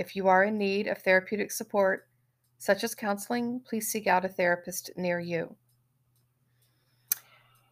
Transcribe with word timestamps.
If 0.00 0.16
you 0.16 0.28
are 0.28 0.44
in 0.44 0.56
need 0.56 0.86
of 0.86 0.96
therapeutic 0.96 1.52
support, 1.52 2.08
such 2.56 2.82
as 2.84 2.94
counseling, 2.94 3.60
please 3.68 3.86
seek 3.88 4.06
out 4.06 4.24
a 4.24 4.28
therapist 4.28 4.90
near 4.96 5.20
you. 5.20 5.56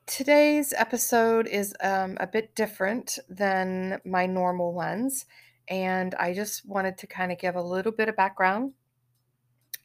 Today's 0.05 0.75
episode 0.77 1.47
is 1.47 1.75
um, 1.83 2.19
a 2.21 2.27
bit 2.27 2.55
different 2.55 3.19
than 3.31 4.03
my 4.05 4.27
normal 4.27 4.75
ones, 4.75 5.25
and 5.69 6.15
I 6.17 6.35
just 6.35 6.69
wanted 6.69 6.99
to 6.99 7.07
kind 7.07 7.33
of 7.33 7.39
give 7.39 7.57
a 7.57 7.63
little 7.63 7.93
bit 7.93 8.11
of 8.11 8.17
background 8.17 8.75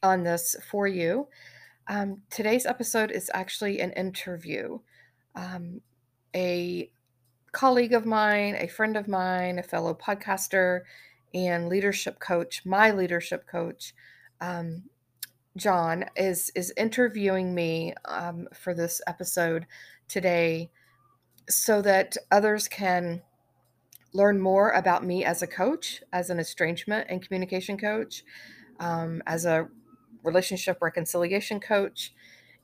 on 0.02 0.22
this 0.22 0.54
for 0.70 0.86
you. 0.86 1.28
Um, 1.88 2.20
today's 2.28 2.66
episode 2.66 3.10
is 3.10 3.30
actually 3.32 3.80
an 3.80 3.92
interview. 3.92 4.80
Um, 5.34 5.80
a 6.36 6.90
colleague 7.52 7.94
of 7.94 8.04
mine, 8.04 8.54
a 8.60 8.66
friend 8.66 8.98
of 8.98 9.08
mine, 9.08 9.58
a 9.58 9.62
fellow 9.62 9.94
podcaster, 9.94 10.82
and 11.34 11.68
leadership 11.68 12.20
coach, 12.20 12.62
my 12.64 12.92
leadership 12.92 13.46
coach, 13.46 13.92
um, 14.40 14.84
John, 15.56 16.06
is 16.16 16.50
is 16.54 16.72
interviewing 16.76 17.54
me 17.54 17.94
um, 18.04 18.48
for 18.54 18.74
this 18.74 19.00
episode 19.06 19.66
today, 20.08 20.70
so 21.48 21.82
that 21.82 22.16
others 22.30 22.68
can 22.68 23.22
learn 24.12 24.40
more 24.40 24.70
about 24.70 25.04
me 25.04 25.24
as 25.24 25.42
a 25.42 25.46
coach, 25.46 26.02
as 26.12 26.30
an 26.30 26.38
estrangement 26.38 27.06
and 27.10 27.20
communication 27.20 27.76
coach, 27.76 28.22
um, 28.78 29.22
as 29.26 29.44
a 29.44 29.68
relationship 30.22 30.78
reconciliation 30.80 31.58
coach, 31.60 32.14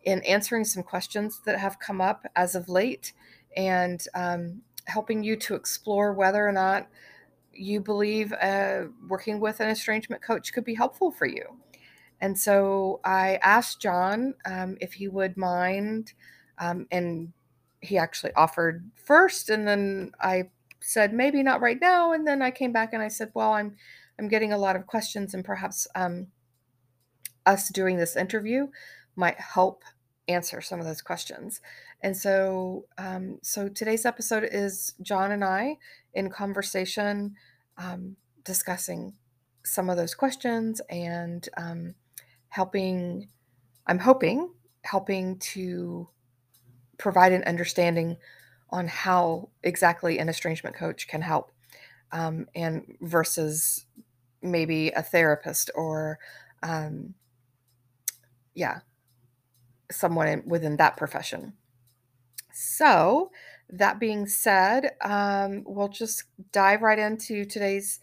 in 0.04 0.22
answering 0.22 0.64
some 0.64 0.82
questions 0.82 1.40
that 1.44 1.58
have 1.58 1.78
come 1.80 2.00
up 2.00 2.24
as 2.36 2.54
of 2.54 2.68
late, 2.68 3.12
and 3.56 4.06
um, 4.14 4.62
helping 4.86 5.22
you 5.22 5.36
to 5.36 5.54
explore 5.54 6.12
whether 6.12 6.46
or 6.46 6.52
not 6.52 6.88
you 7.60 7.80
believe 7.80 8.32
uh, 8.32 8.84
working 9.08 9.38
with 9.38 9.60
an 9.60 9.68
estrangement 9.68 10.22
coach 10.22 10.52
could 10.52 10.64
be 10.64 10.74
helpful 10.74 11.10
for 11.10 11.26
you. 11.26 11.44
And 12.20 12.38
so 12.38 13.00
I 13.04 13.38
asked 13.42 13.80
John 13.80 14.34
um, 14.44 14.76
if 14.80 14.94
he 14.94 15.08
would 15.08 15.36
mind, 15.36 16.12
um, 16.58 16.86
and 16.90 17.32
he 17.80 17.98
actually 17.98 18.32
offered 18.34 18.90
first, 18.94 19.50
and 19.50 19.66
then 19.66 20.12
I 20.20 20.50
said 20.80 21.12
maybe 21.12 21.42
not 21.42 21.60
right 21.60 21.78
now, 21.80 22.12
and 22.12 22.26
then 22.26 22.42
I 22.42 22.50
came 22.50 22.72
back 22.72 22.92
and 22.92 23.02
I 23.02 23.08
said, 23.08 23.30
well, 23.34 23.52
I'm 23.52 23.76
I'm 24.18 24.28
getting 24.28 24.52
a 24.52 24.58
lot 24.58 24.76
of 24.76 24.86
questions, 24.86 25.34
and 25.34 25.44
perhaps 25.44 25.86
um, 25.94 26.26
us 27.46 27.68
doing 27.70 27.96
this 27.96 28.16
interview 28.16 28.68
might 29.16 29.40
help 29.40 29.82
answer 30.28 30.60
some 30.60 30.78
of 30.78 30.86
those 30.86 31.02
questions. 31.02 31.60
And 32.02 32.16
so, 32.16 32.86
um, 32.98 33.38
so 33.42 33.68
today's 33.68 34.06
episode 34.06 34.48
is 34.50 34.94
John 35.02 35.32
and 35.32 35.44
I 35.44 35.76
in 36.14 36.30
conversation, 36.30 37.34
um, 37.80 38.16
discussing 38.44 39.14
some 39.64 39.90
of 39.90 39.96
those 39.96 40.14
questions 40.14 40.80
and 40.88 41.48
um, 41.56 41.94
helping. 42.48 43.28
I'm 43.86 43.98
hoping 43.98 44.50
helping 44.82 45.38
to 45.38 46.08
provide 46.98 47.32
an 47.32 47.42
understanding 47.44 48.16
on 48.70 48.86
how 48.86 49.48
exactly 49.62 50.18
an 50.18 50.28
estrangement 50.28 50.76
coach 50.76 51.08
can 51.08 51.22
help, 51.22 51.50
um, 52.12 52.46
and 52.54 52.96
versus 53.00 53.86
maybe 54.42 54.90
a 54.90 55.02
therapist 55.02 55.70
or 55.74 56.18
um, 56.62 57.14
yeah 58.54 58.80
someone 59.90 60.42
within 60.46 60.76
that 60.76 60.96
profession. 60.96 61.54
So, 62.52 63.30
that 63.72 64.00
being 64.00 64.26
said, 64.26 64.92
um, 65.02 65.62
we'll 65.66 65.88
just 65.88 66.24
dive 66.52 66.82
right 66.82 66.98
into 66.98 67.44
today's 67.44 68.00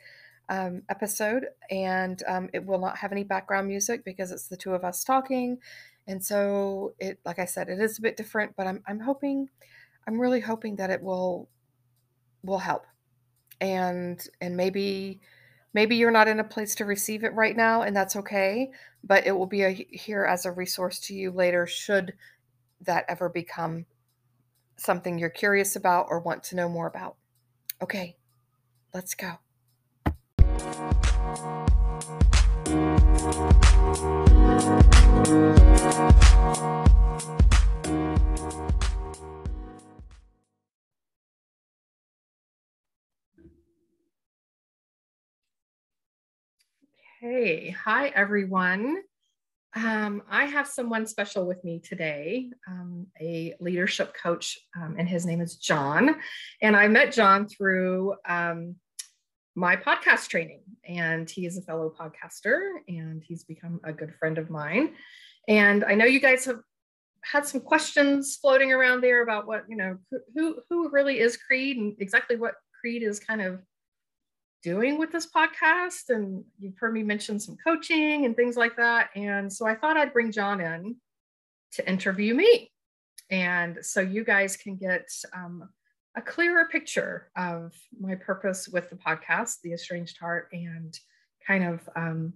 um, 0.50 0.84
episode, 0.90 1.48
and 1.70 2.22
um, 2.28 2.50
it 2.54 2.66
will 2.66 2.80
not 2.80 2.98
have 2.98 3.12
any 3.12 3.24
background 3.24 3.68
music 3.68 4.06
because 4.06 4.32
it's 4.32 4.48
the 4.48 4.58
two 4.58 4.74
of 4.74 4.84
us 4.84 5.04
talking. 5.04 5.58
And 6.08 6.24
so, 6.24 6.94
it, 7.00 7.20
like 7.26 7.40
I 7.40 7.46
said, 7.46 7.70
it 7.70 7.80
is 7.80 8.00
a 8.00 8.02
bit 8.02 8.16
different, 8.16 8.56
but 8.56 8.66
I'm, 8.66 8.82
I'm 8.88 9.00
hoping, 9.00 9.50
I'm 10.08 10.20
really 10.20 10.40
hoping 10.40 10.78
that 10.78 10.90
it 10.90 11.02
will, 11.02 11.50
will 12.44 12.60
help, 12.60 12.86
and 13.60 14.26
and 14.40 14.56
maybe 14.56 15.20
maybe 15.74 15.96
you're 15.96 16.12
not 16.12 16.28
in 16.28 16.40
a 16.40 16.44
place 16.44 16.76
to 16.76 16.86
receive 16.86 17.24
it 17.24 17.34
right 17.34 17.56
now 17.56 17.82
and 17.82 17.96
that's 17.96 18.16
okay 18.16 18.70
but 19.04 19.26
it 19.26 19.32
will 19.32 19.48
be 19.48 19.64
a, 19.64 19.72
here 19.92 20.24
as 20.24 20.46
a 20.46 20.52
resource 20.52 21.00
to 21.00 21.14
you 21.14 21.32
later 21.32 21.66
should 21.66 22.14
that 22.82 23.06
ever 23.08 23.30
become 23.30 23.86
something 24.78 25.18
you're 25.18 25.30
curious 25.30 25.76
about 25.76 26.08
or 26.10 26.20
want 26.20 26.44
to 26.44 26.56
know 26.56 26.70
more 26.70 26.88
about 26.88 27.16
okay 27.82 28.16
let's 28.94 29.14
go 29.14 29.40
Okay, 47.20 47.72
hi 47.72 48.10
everyone. 48.10 49.02
Um, 49.78 50.24
I 50.28 50.46
have 50.46 50.68
someone 50.68 51.06
special 51.06 51.46
with 51.46 51.64
me 51.64 51.80
today, 51.80 52.50
um, 52.68 53.06
a 53.22 53.54
leadership 53.60 54.16
coach, 54.20 54.58
um, 54.76 54.96
and 54.98 55.08
his 55.08 55.24
name 55.24 55.40
is 55.40 55.58
John. 55.58 56.16
And 56.64 56.76
I 56.76 56.88
met 56.88 57.14
John 57.14 57.48
through 57.48 58.16
um, 58.28 58.78
my 59.54 59.76
podcast 59.76 60.30
training, 60.30 60.62
and 60.88 61.30
he 61.30 61.46
is 61.46 61.60
a 61.60 61.62
fellow 61.62 61.94
podcaster, 61.96 62.72
and 62.88 63.22
he's 63.24 63.44
become 63.44 63.80
a 63.84 63.94
good 63.94 64.16
friend 64.16 64.40
of 64.40 64.50
mine. 64.50 64.96
And 65.48 65.86
I 65.86 65.94
know 65.94 66.06
you 66.06 66.20
guys 66.20 66.44
have 66.46 66.62
had 67.24 67.46
some 67.46 67.62
questions 67.62 68.36
floating 68.42 68.72
around 68.72 69.02
there 69.02 69.22
about 69.22 69.46
what 69.46 69.66
you 69.70 69.76
know 69.76 70.00
who 70.34 70.56
who 70.72 70.90
really 70.90 71.20
is 71.20 71.38
Kreed 71.38 71.78
and 71.78 71.96
exactly 72.00 72.36
what 72.36 72.56
Kreed 72.84 73.04
is 73.04 73.20
kind 73.20 73.42
of 73.42 73.62
doing 74.68 74.98
with 74.98 75.14
this 75.14 75.28
podcast. 75.28 76.10
And 76.10 76.44
you've 76.60 76.78
heard 76.78 76.94
me 76.94 77.02
mention 77.02 77.40
some 77.40 77.56
coaching 77.66 78.26
and 78.26 78.36
things 78.36 78.58
like 78.58 78.76
that. 78.76 79.10
And 79.16 79.52
so 79.52 79.66
I 79.66 79.76
thought 79.76 79.96
I'd 79.96 80.12
bring 80.12 80.30
John 80.30 80.60
in 80.60 80.98
to 81.74 81.90
interview 81.90 82.34
me. 82.34 82.70
And 83.32 83.78
so 83.82 84.02
you 84.02 84.26
guys 84.26 84.58
can 84.58 84.76
get 84.76 85.08
um, 85.34 85.70
a 86.18 86.22
clearer 86.22 86.66
picture 86.66 87.30
of 87.38 87.74
my 87.98 88.16
purpose 88.16 88.68
with 88.68 88.90
the 88.90 88.98
podcast, 88.98 89.62
The 89.64 89.72
Estranged 89.72 90.18
Heart, 90.20 90.50
and 90.52 90.94
kind 91.46 91.64
of 91.64 91.90
um, 91.96 92.34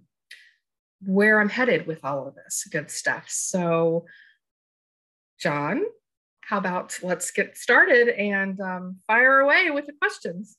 where 1.04 1.38
I'm 1.38 1.50
headed 1.50 1.86
with 1.86 2.02
all 2.02 2.26
of 2.26 2.34
this 2.34 2.66
good 2.72 2.90
stuff. 2.90 3.26
So, 3.28 4.06
John, 5.38 5.82
how 6.40 6.56
about 6.56 6.98
let's 7.02 7.30
get 7.30 7.58
started 7.58 8.08
and 8.08 8.58
um, 8.58 8.96
fire 9.06 9.40
away 9.40 9.70
with 9.70 9.84
the 9.84 9.92
questions? 10.00 10.56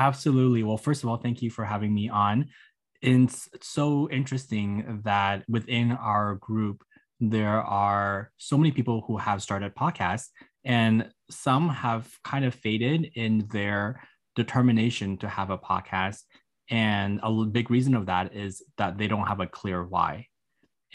Absolutely. 0.00 0.62
Well, 0.62 0.78
first 0.78 1.02
of 1.02 1.10
all, 1.10 1.18
thank 1.18 1.42
you 1.42 1.50
for 1.50 1.62
having 1.62 1.92
me 1.92 2.08
on. 2.08 2.48
It's 3.02 3.50
so 3.60 4.08
interesting 4.10 5.02
that 5.04 5.44
within 5.46 5.92
our 5.92 6.36
group, 6.36 6.82
there 7.20 7.60
are 7.60 8.32
so 8.38 8.56
many 8.56 8.72
people 8.72 9.04
who 9.06 9.18
have 9.18 9.42
started 9.42 9.74
podcasts, 9.74 10.28
and 10.64 11.10
some 11.30 11.68
have 11.68 12.10
kind 12.24 12.46
of 12.46 12.54
faded 12.54 13.10
in 13.14 13.46
their 13.52 14.00
determination 14.36 15.18
to 15.18 15.28
have 15.28 15.50
a 15.50 15.58
podcast. 15.58 16.20
And 16.70 17.20
a 17.22 17.44
big 17.44 17.70
reason 17.70 17.94
of 17.94 18.06
that 18.06 18.34
is 18.34 18.62
that 18.78 18.96
they 18.96 19.06
don't 19.06 19.26
have 19.26 19.40
a 19.40 19.46
clear 19.46 19.84
why. 19.84 20.28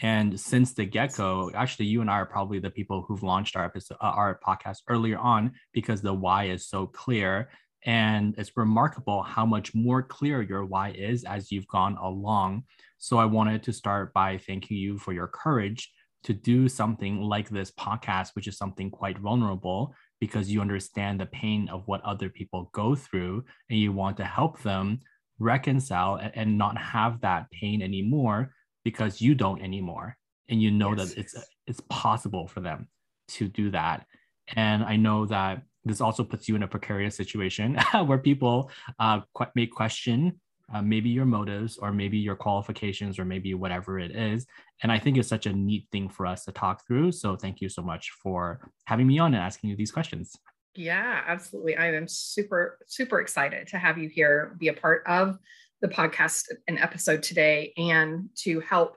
And 0.02 0.38
since 0.38 0.74
the 0.74 0.84
get 0.84 1.14
go, 1.14 1.52
actually, 1.54 1.86
you 1.86 2.00
and 2.00 2.10
I 2.10 2.14
are 2.14 2.26
probably 2.26 2.58
the 2.58 2.70
people 2.70 3.04
who've 3.06 3.22
launched 3.22 3.54
our 3.54 3.64
episode, 3.64 3.98
uh, 4.00 4.14
our 4.20 4.40
podcast 4.44 4.78
earlier 4.88 5.18
on 5.18 5.52
because 5.72 6.02
the 6.02 6.12
why 6.12 6.46
is 6.46 6.68
so 6.68 6.88
clear 6.88 7.48
and 7.86 8.34
it's 8.36 8.56
remarkable 8.56 9.22
how 9.22 9.46
much 9.46 9.74
more 9.74 10.02
clear 10.02 10.42
your 10.42 10.64
why 10.64 10.90
is 10.90 11.24
as 11.24 11.52
you've 11.52 11.68
gone 11.68 11.96
along. 11.96 12.64
So 12.98 13.16
I 13.18 13.24
wanted 13.24 13.62
to 13.62 13.72
start 13.72 14.12
by 14.12 14.38
thanking 14.38 14.76
you 14.76 14.98
for 14.98 15.12
your 15.12 15.28
courage 15.28 15.90
to 16.24 16.34
do 16.34 16.68
something 16.68 17.20
like 17.20 17.48
this 17.48 17.70
podcast, 17.70 18.30
which 18.34 18.48
is 18.48 18.58
something 18.58 18.90
quite 18.90 19.18
vulnerable 19.18 19.94
because 20.20 20.50
you 20.50 20.60
understand 20.60 21.20
the 21.20 21.26
pain 21.26 21.68
of 21.68 21.86
what 21.86 22.02
other 22.02 22.28
people 22.28 22.68
go 22.72 22.96
through 22.96 23.44
and 23.70 23.78
you 23.78 23.92
want 23.92 24.16
to 24.16 24.24
help 24.24 24.60
them 24.62 25.00
reconcile 25.38 26.18
and, 26.34 26.58
not 26.58 26.76
have 26.78 27.20
that 27.20 27.48
pain 27.50 27.82
anymore 27.82 28.50
because 28.82 29.20
you 29.20 29.34
don't 29.34 29.62
anymore 29.62 30.16
and 30.48 30.62
you 30.62 30.70
know 30.70 30.96
yes. 30.96 31.10
that 31.10 31.20
it's 31.20 31.34
it's 31.66 31.80
possible 31.90 32.48
for 32.48 32.60
them 32.60 32.88
to 33.28 33.46
do 33.46 33.70
that 33.70 34.06
and 34.54 34.82
i 34.84 34.96
know 34.96 35.26
that 35.26 35.60
this 35.90 36.00
also 36.00 36.24
puts 36.24 36.48
you 36.48 36.56
in 36.56 36.62
a 36.62 36.68
precarious 36.68 37.16
situation 37.16 37.78
where 38.06 38.18
people 38.18 38.70
uh, 38.98 39.20
qu- 39.34 39.46
may 39.54 39.66
question 39.66 40.40
uh, 40.74 40.82
maybe 40.82 41.08
your 41.08 41.24
motives 41.24 41.78
or 41.78 41.92
maybe 41.92 42.18
your 42.18 42.34
qualifications 42.34 43.18
or 43.18 43.24
maybe 43.24 43.54
whatever 43.54 43.98
it 43.98 44.14
is. 44.14 44.46
And 44.82 44.90
i 44.90 44.98
think 44.98 45.16
it's 45.16 45.28
such 45.28 45.46
a 45.46 45.52
neat 45.52 45.86
thing 45.92 46.08
for 46.08 46.26
us 46.26 46.44
to 46.44 46.52
talk 46.52 46.86
through. 46.86 47.12
So 47.12 47.36
thank 47.36 47.60
you 47.60 47.68
so 47.68 47.82
much 47.82 48.10
for 48.22 48.70
having 48.86 49.06
me 49.06 49.18
on 49.18 49.34
and 49.34 49.42
asking 49.42 49.70
you 49.70 49.76
these 49.76 49.92
questions. 49.92 50.36
Yeah 50.74 51.22
absolutely. 51.26 51.76
I 51.76 51.94
am 51.94 52.08
super 52.08 52.78
super 52.86 53.20
excited 53.20 53.68
to 53.68 53.78
have 53.78 53.98
you 53.98 54.08
here 54.08 54.56
be 54.58 54.68
a 54.68 54.74
part 54.74 55.02
of 55.06 55.38
the 55.80 55.88
podcast 55.88 56.46
and 56.66 56.78
episode 56.78 57.22
today 57.22 57.72
and 57.76 58.30
to 58.36 58.60
help 58.60 58.96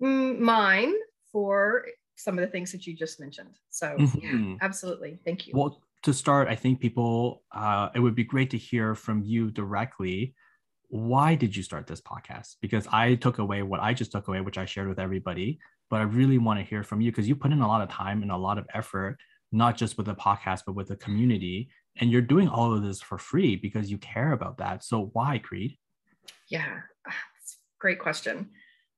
mine 0.00 0.94
for 1.32 1.86
some 2.22 2.38
of 2.38 2.44
the 2.44 2.50
things 2.50 2.70
that 2.72 2.86
you 2.86 2.94
just 2.94 3.20
mentioned 3.20 3.58
so 3.70 3.96
mm-hmm. 3.98 4.50
yeah 4.50 4.56
absolutely 4.60 5.18
thank 5.24 5.46
you 5.46 5.52
well 5.56 5.80
to 6.02 6.12
start 6.12 6.48
i 6.48 6.54
think 6.54 6.80
people 6.80 7.42
uh, 7.52 7.88
it 7.94 8.00
would 8.00 8.14
be 8.14 8.24
great 8.24 8.50
to 8.50 8.58
hear 8.58 8.94
from 8.94 9.22
you 9.22 9.50
directly 9.50 10.34
why 10.92 11.34
did 11.34 11.56
you 11.56 11.62
start 11.62 11.86
this 11.86 12.02
podcast? 12.02 12.56
Because 12.60 12.86
I 12.92 13.14
took 13.14 13.38
away 13.38 13.62
what 13.62 13.80
I 13.80 13.94
just 13.94 14.12
took 14.12 14.28
away, 14.28 14.42
which 14.42 14.58
I 14.58 14.66
shared 14.66 14.88
with 14.88 14.98
everybody. 14.98 15.58
But 15.88 16.00
I 16.00 16.04
really 16.04 16.36
want 16.36 16.60
to 16.60 16.66
hear 16.66 16.82
from 16.82 17.00
you 17.00 17.10
because 17.10 17.26
you 17.26 17.34
put 17.34 17.50
in 17.50 17.62
a 17.62 17.66
lot 17.66 17.80
of 17.80 17.88
time 17.88 18.20
and 18.20 18.30
a 18.30 18.36
lot 18.36 18.58
of 18.58 18.66
effort, 18.74 19.16
not 19.52 19.78
just 19.78 19.96
with 19.96 20.04
the 20.04 20.14
podcast, 20.14 20.64
but 20.66 20.74
with 20.74 20.88
the 20.88 20.96
community. 20.96 21.70
And 21.96 22.10
you're 22.10 22.20
doing 22.20 22.46
all 22.46 22.74
of 22.74 22.82
this 22.82 23.00
for 23.00 23.16
free 23.16 23.56
because 23.56 23.90
you 23.90 23.96
care 23.96 24.32
about 24.32 24.58
that. 24.58 24.84
So 24.84 25.08
why, 25.14 25.38
Kreed? 25.38 25.78
Yeah, 26.48 26.80
great 27.78 27.98
question. 27.98 28.50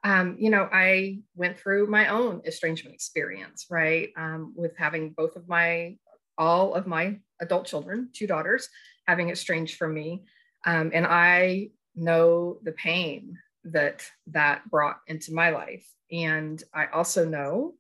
Um, 0.05 0.37
you 0.39 0.51
know, 0.51 0.69
I 0.71 1.21
went 1.35 1.59
through 1.59 1.87
my 1.87 2.09
own 2.09 2.43
estrangement 2.45 2.95
experience, 2.95 3.67
right? 3.71 4.11
Um, 4.17 4.53
with 4.55 4.77
having 4.77 5.11
both 5.11 5.35
of 5.35 5.49
my, 5.49 5.97
all 6.37 6.75
of 6.75 6.87
my 6.87 7.19
adult 7.41 7.67
children, 7.67 8.11
two 8.13 8.27
daughters, 8.27 8.69
having 9.07 9.31
estranged 9.31 9.77
from 9.79 9.95
me. 9.95 10.25
Um, 10.67 10.91
and 10.93 11.07
I 11.07 11.71
know 11.97 12.59
the 12.63 12.73
pain 12.73 13.39
that 13.65 14.05
that 14.27 14.69
brought 14.71 14.99
into 15.07 15.33
my 15.33 15.51
life. 15.51 15.87
And 16.13 16.63
I 16.75 16.87
also 16.87 17.25
know 17.25 17.75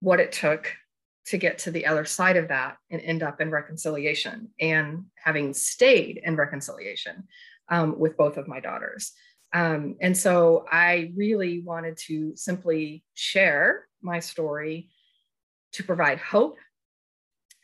what 0.00 0.20
it 0.20 0.32
took 0.32 0.72
to 1.26 1.36
get 1.36 1.58
to 1.58 1.70
the 1.70 1.84
other 1.84 2.06
side 2.06 2.38
of 2.38 2.48
that 2.48 2.78
and 2.90 3.02
end 3.02 3.22
up 3.22 3.40
in 3.42 3.50
reconciliation 3.50 4.48
and 4.60 5.04
having 5.22 5.52
stayed 5.52 6.22
in 6.24 6.36
reconciliation 6.36 7.28
um, 7.68 7.98
with 7.98 8.16
both 8.16 8.38
of 8.38 8.48
my 8.48 8.60
daughters. 8.60 9.12
Um, 9.52 9.96
and 10.00 10.16
so 10.16 10.66
I 10.70 11.12
really 11.16 11.60
wanted 11.60 11.96
to 12.08 12.36
simply 12.36 13.04
share 13.14 13.86
my 14.02 14.20
story 14.20 14.90
to 15.72 15.82
provide 15.84 16.18
hope, 16.18 16.58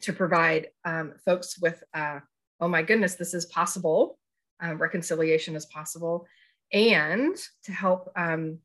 to 0.03 0.13
provide 0.13 0.69
um, 0.85 1.15
folks 1.25 1.59
with, 1.59 1.83
uh, 1.93 2.21
oh 2.61 2.69
my 2.69 2.83
goodness, 2.83 3.15
this 3.15 3.35
is 3.35 3.47
possible 3.47 4.19
um, 4.61 4.79
reconciliation 4.79 5.57
is 5.57 5.67
possible 5.67 6.27
and 6.73 7.37
to 7.65 7.73
help 7.73 8.11
um, 8.17 8.59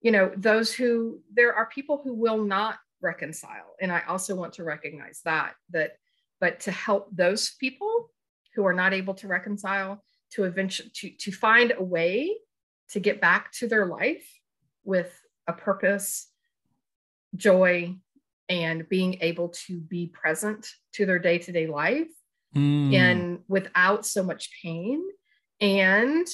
you 0.00 0.12
know 0.12 0.30
those 0.36 0.72
who 0.72 1.20
there 1.34 1.54
are 1.54 1.66
people 1.66 2.00
who 2.02 2.14
will 2.14 2.42
not 2.42 2.76
reconcile 3.02 3.74
and 3.80 3.92
i 3.92 4.02
also 4.08 4.34
want 4.34 4.52
to 4.52 4.64
recognize 4.64 5.20
that 5.24 5.54
that 5.70 5.92
but 6.40 6.60
to 6.60 6.70
help 6.70 7.08
those 7.14 7.54
people 7.60 8.10
who 8.54 8.64
are 8.64 8.72
not 8.72 8.94
able 8.94 9.14
to 9.14 9.28
reconcile 9.28 10.02
to 10.32 10.44
eventually 10.44 10.90
to, 10.94 11.10
to 11.10 11.32
find 11.32 11.72
a 11.76 11.82
way 11.82 12.36
to 12.90 13.00
get 13.00 13.20
back 13.20 13.52
to 13.52 13.68
their 13.68 13.86
life 13.86 14.28
with 14.84 15.12
a 15.46 15.52
purpose 15.52 16.28
joy 17.34 17.94
and 18.48 18.88
being 18.88 19.18
able 19.20 19.48
to 19.48 19.80
be 19.80 20.06
present 20.06 20.68
to 20.92 21.04
their 21.04 21.18
day-to-day 21.18 21.66
life 21.66 22.08
mm. 22.54 22.94
and 22.94 23.40
without 23.48 24.06
so 24.06 24.22
much 24.22 24.50
pain 24.62 25.02
and 25.60 26.26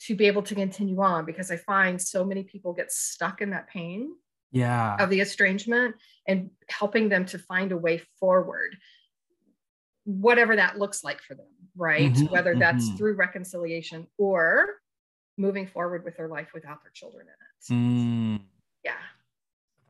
to 0.00 0.14
be 0.14 0.26
able 0.26 0.42
to 0.42 0.54
continue 0.54 1.00
on 1.00 1.24
because 1.24 1.50
I 1.50 1.56
find 1.56 2.00
so 2.00 2.24
many 2.24 2.44
people 2.44 2.72
get 2.72 2.92
stuck 2.92 3.40
in 3.40 3.50
that 3.50 3.68
pain 3.68 4.12
yeah 4.50 4.96
of 4.98 5.10
the 5.10 5.20
estrangement 5.20 5.94
and 6.26 6.50
helping 6.70 7.10
them 7.10 7.26
to 7.26 7.38
find 7.38 7.70
a 7.72 7.76
way 7.76 8.00
forward 8.18 8.76
whatever 10.08 10.56
that 10.56 10.78
looks 10.78 11.04
like 11.04 11.20
for 11.20 11.34
them 11.34 11.46
right 11.76 12.14
mm-hmm, 12.14 12.32
whether 12.32 12.54
that's 12.54 12.86
mm-hmm. 12.86 12.96
through 12.96 13.14
reconciliation 13.14 14.06
or 14.16 14.76
moving 15.36 15.66
forward 15.66 16.02
with 16.02 16.16
their 16.16 16.28
life 16.28 16.48
without 16.54 16.82
their 16.82 16.90
children 16.94 17.26
in 17.26 17.74
it 17.74 17.78
mm. 17.78 18.40
yeah 18.82 18.92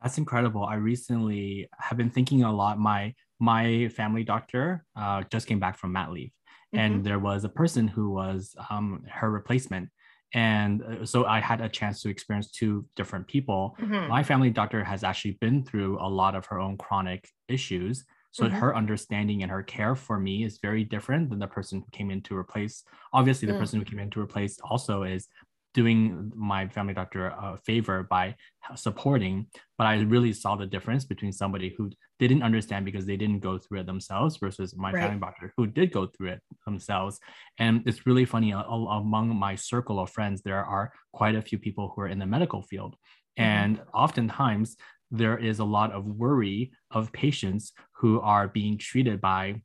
that's 0.03 0.17
incredible 0.17 0.65
i 0.65 0.75
recently 0.75 1.69
have 1.77 1.97
been 1.97 2.09
thinking 2.09 2.43
a 2.43 2.53
lot 2.53 2.77
my 2.77 3.13
my 3.39 3.87
family 3.87 4.25
doctor 4.25 4.83
uh, 4.97 5.23
just 5.31 5.47
came 5.47 5.57
back 5.57 5.77
from 5.77 5.93
mat 5.93 6.11
leave 6.11 6.31
and 6.73 6.95
mm-hmm. 6.95 7.03
there 7.03 7.19
was 7.19 7.45
a 7.45 7.49
person 7.49 7.87
who 7.87 8.11
was 8.11 8.53
um, 8.69 9.01
her 9.09 9.31
replacement 9.31 9.87
and 10.33 10.83
uh, 10.83 11.05
so 11.05 11.25
i 11.27 11.39
had 11.39 11.61
a 11.61 11.69
chance 11.69 12.01
to 12.01 12.09
experience 12.09 12.51
two 12.51 12.85
different 12.97 13.25
people 13.25 13.77
mm-hmm. 13.79 14.09
my 14.09 14.21
family 14.21 14.49
doctor 14.49 14.83
has 14.83 15.05
actually 15.05 15.37
been 15.39 15.63
through 15.63 15.97
a 16.01 16.09
lot 16.09 16.35
of 16.35 16.45
her 16.45 16.59
own 16.59 16.75
chronic 16.75 17.29
issues 17.47 18.03
so 18.31 18.45
mm-hmm. 18.45 18.55
her 18.55 18.75
understanding 18.75 19.41
and 19.43 19.51
her 19.51 19.63
care 19.63 19.95
for 19.95 20.19
me 20.19 20.43
is 20.43 20.59
very 20.61 20.83
different 20.83 21.29
than 21.29 21.39
the 21.39 21.47
person 21.47 21.79
who 21.79 21.85
came 21.91 22.11
in 22.11 22.21
to 22.21 22.35
replace 22.35 22.83
obviously 23.13 23.47
the 23.47 23.53
mm. 23.53 23.59
person 23.59 23.79
who 23.79 23.85
came 23.85 23.99
in 23.99 24.09
to 24.09 24.21
replace 24.21 24.59
also 24.63 25.03
is 25.03 25.27
doing 25.73 26.31
my 26.35 26.67
family 26.67 26.93
doctor 26.93 27.27
a 27.27 27.57
favor 27.63 28.03
by 28.03 28.35
supporting 28.75 29.45
but 29.77 29.85
i 29.85 29.95
really 30.01 30.33
saw 30.33 30.55
the 30.55 30.65
difference 30.65 31.05
between 31.05 31.31
somebody 31.31 31.73
who 31.77 31.89
didn't 32.17 32.43
understand 32.43 32.85
because 32.85 33.05
they 33.05 33.15
didn't 33.15 33.39
go 33.39 33.57
through 33.57 33.79
it 33.79 33.85
themselves 33.85 34.37
versus 34.37 34.75
my 34.75 34.91
right. 34.91 35.03
family 35.03 35.19
doctor 35.19 35.53
who 35.57 35.67
did 35.67 35.91
go 35.91 36.07
through 36.07 36.29
it 36.29 36.41
themselves 36.65 37.19
and 37.59 37.83
it's 37.85 38.05
really 38.05 38.25
funny 38.25 38.51
among 38.51 39.35
my 39.35 39.55
circle 39.55 39.99
of 39.99 40.09
friends 40.09 40.41
there 40.41 40.63
are 40.63 40.91
quite 41.13 41.35
a 41.35 41.41
few 41.41 41.57
people 41.57 41.91
who 41.95 42.01
are 42.01 42.07
in 42.07 42.19
the 42.19 42.25
medical 42.25 42.61
field 42.63 42.95
mm-hmm. 43.39 43.43
and 43.43 43.81
oftentimes 43.93 44.75
there 45.11 45.37
is 45.37 45.59
a 45.59 45.63
lot 45.63 45.91
of 45.91 46.05
worry 46.05 46.71
of 46.91 47.11
patients 47.11 47.73
who 47.95 48.19
are 48.21 48.47
being 48.47 48.77
treated 48.77 49.19
by 49.19 49.61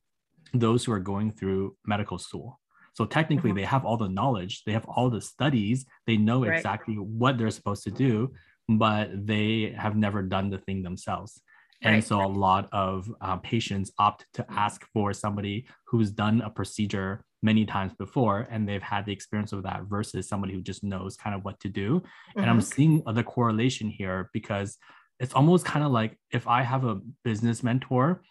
those 0.52 0.85
who 0.85 0.93
are 0.93 1.00
going 1.00 1.31
through 1.32 1.76
medical 1.87 2.19
school 2.19 2.61
so 2.94 3.05
technically, 3.05 3.50
mm-hmm. 3.50 3.58
they 3.58 3.64
have 3.64 3.85
all 3.85 3.96
the 3.96 4.08
knowledge, 4.08 4.62
they 4.64 4.73
have 4.73 4.87
all 4.87 5.11
the 5.11 5.20
studies, 5.20 5.85
they 6.06 6.17
know 6.17 6.44
right. 6.44 6.56
exactly 6.56 6.94
what 6.94 7.37
they're 7.37 7.50
supposed 7.50 7.82
to 7.84 7.91
do, 7.91 8.32
but 8.69 9.27
they 9.27 9.74
have 9.77 9.96
never 9.96 10.22
done 10.22 10.48
the 10.48 10.58
thing 10.58 10.82
themselves. 10.82 11.43
And 11.82 11.96
right. 11.96 12.05
so 12.05 12.24
a 12.24 12.27
lot 12.27 12.69
of 12.72 13.13
uh, 13.20 13.36
patients 13.39 13.93
opt 13.98 14.27
to 14.34 14.46
ask 14.48 14.86
for 14.94 15.13
somebody 15.13 15.67
who's 15.89 16.10
done 16.10 16.41
a 16.41 16.48
procedure 16.48 17.24
many 17.43 17.67
times 17.67 17.93
before 17.98 18.48
and 18.51 18.67
they've 18.67 18.81
had 18.81 19.05
the 19.05 19.13
experience 19.13 19.53
of 19.53 19.65
that 19.65 19.82
versus 19.82 20.27
somebody 20.27 20.55
who 20.55 20.63
just 20.63 20.82
knows 20.82 21.15
kind 21.17 21.36
of 21.36 21.44
what 21.44 21.60
to 21.60 21.69
do. 21.69 22.01
Mm-hmm. 22.01 22.41
And 22.41 22.48
I'm 22.48 22.60
mm-hmm. 22.60 22.74
seeing 22.74 23.03
the 23.13 23.24
correlation 23.24 23.91
here 23.91 24.31
because 24.32 24.79
it's 25.21 25.35
almost 25.35 25.65
kind 25.65 25.85
of 25.85 25.93
like 25.93 26.19
if 26.33 26.47
I 26.49 26.63
have 26.63 26.85
a 26.85 27.01
business 27.23 27.63
mentor 27.63 28.23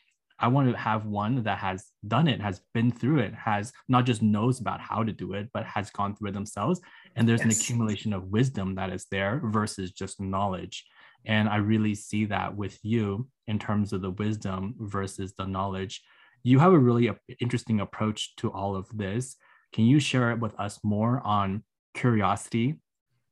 I 0.44 0.48
want 0.48 0.70
to 0.70 0.78
have 0.78 1.06
one 1.06 1.44
that 1.44 1.60
has 1.60 1.86
done 2.06 2.28
it, 2.28 2.42
has 2.42 2.60
been 2.74 2.92
through 2.92 3.20
it, 3.20 3.34
has 3.34 3.72
not 3.88 4.06
just 4.06 4.22
knows 4.22 4.60
about 4.60 4.82
how 4.82 5.02
to 5.04 5.13
do 5.13 5.34
it, 5.34 5.50
but 5.54 5.66
has 5.66 5.90
gone 5.90 6.16
through 6.16 6.30
it 6.30 6.34
themselves. 6.34 6.82
And 7.16 7.28
there's 7.28 7.40
yes. 7.40 7.46
an 7.46 7.62
accumulation 7.62 8.12
of 8.12 8.28
wisdom 8.28 8.75
that 8.75 8.92
is 8.92 9.06
there 9.12 9.42
versus 9.46 9.92
just 9.92 10.20
knowledge. 10.20 10.84
And 11.25 11.48
I 11.48 11.58
really 11.58 11.96
see 11.96 12.25
that 12.25 12.58
with 12.58 12.78
you 12.84 13.30
in 13.48 13.58
terms 13.58 13.94
of 13.94 14.02
the 14.02 14.12
wisdom 14.12 14.75
versus 14.80 15.34
the 15.38 15.46
knowledge. 15.46 16.02
You 16.44 16.60
have 16.60 16.74
a 16.74 16.80
really 16.80 17.10
interesting 17.40 17.80
approach 17.80 18.36
to 18.38 18.52
all 18.52 18.75
of 18.75 18.90
this. 18.94 19.38
Can 19.72 19.86
you 19.86 20.00
share 20.00 20.32
it 20.32 20.40
with 20.40 20.60
us 20.60 20.78
more 20.84 21.22
on 21.24 21.63
curiosity 21.94 22.82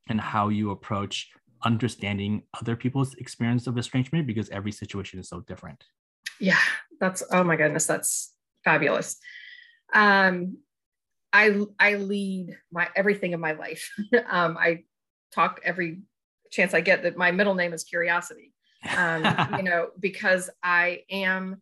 and 0.07 0.21
how 0.21 0.47
you 0.47 0.71
approach 0.71 1.29
understanding 1.63 2.43
other 2.59 2.75
people's 2.75 3.13
experience 3.15 3.67
of 3.67 3.77
estrangement? 3.77 4.27
Because 4.27 4.49
every 4.49 4.71
situation 4.71 5.19
is 5.19 5.29
so 5.29 5.41
different. 5.41 5.83
Yeah, 6.39 6.59
that's 6.99 7.23
oh 7.31 7.43
my 7.43 7.55
goodness, 7.55 7.85
that's 7.85 8.33
fabulous. 8.63 9.17
Um, 9.93 10.57
I 11.33 11.61
I 11.79 11.95
lead 11.95 12.57
my 12.71 12.89
everything 12.95 13.33
in 13.33 13.39
my 13.39 13.53
life. 13.53 13.91
um, 14.29 14.57
I 14.57 14.83
talk 15.33 15.61
every 15.63 16.01
chance 16.51 16.73
I 16.73 16.81
get 16.81 17.03
that 17.03 17.17
my 17.17 17.31
middle 17.31 17.55
name 17.55 17.73
is 17.73 17.83
curiosity. 17.83 18.53
Um, 18.97 19.23
you 19.57 19.63
know, 19.63 19.89
because 19.99 20.49
I 20.63 21.03
am 21.09 21.61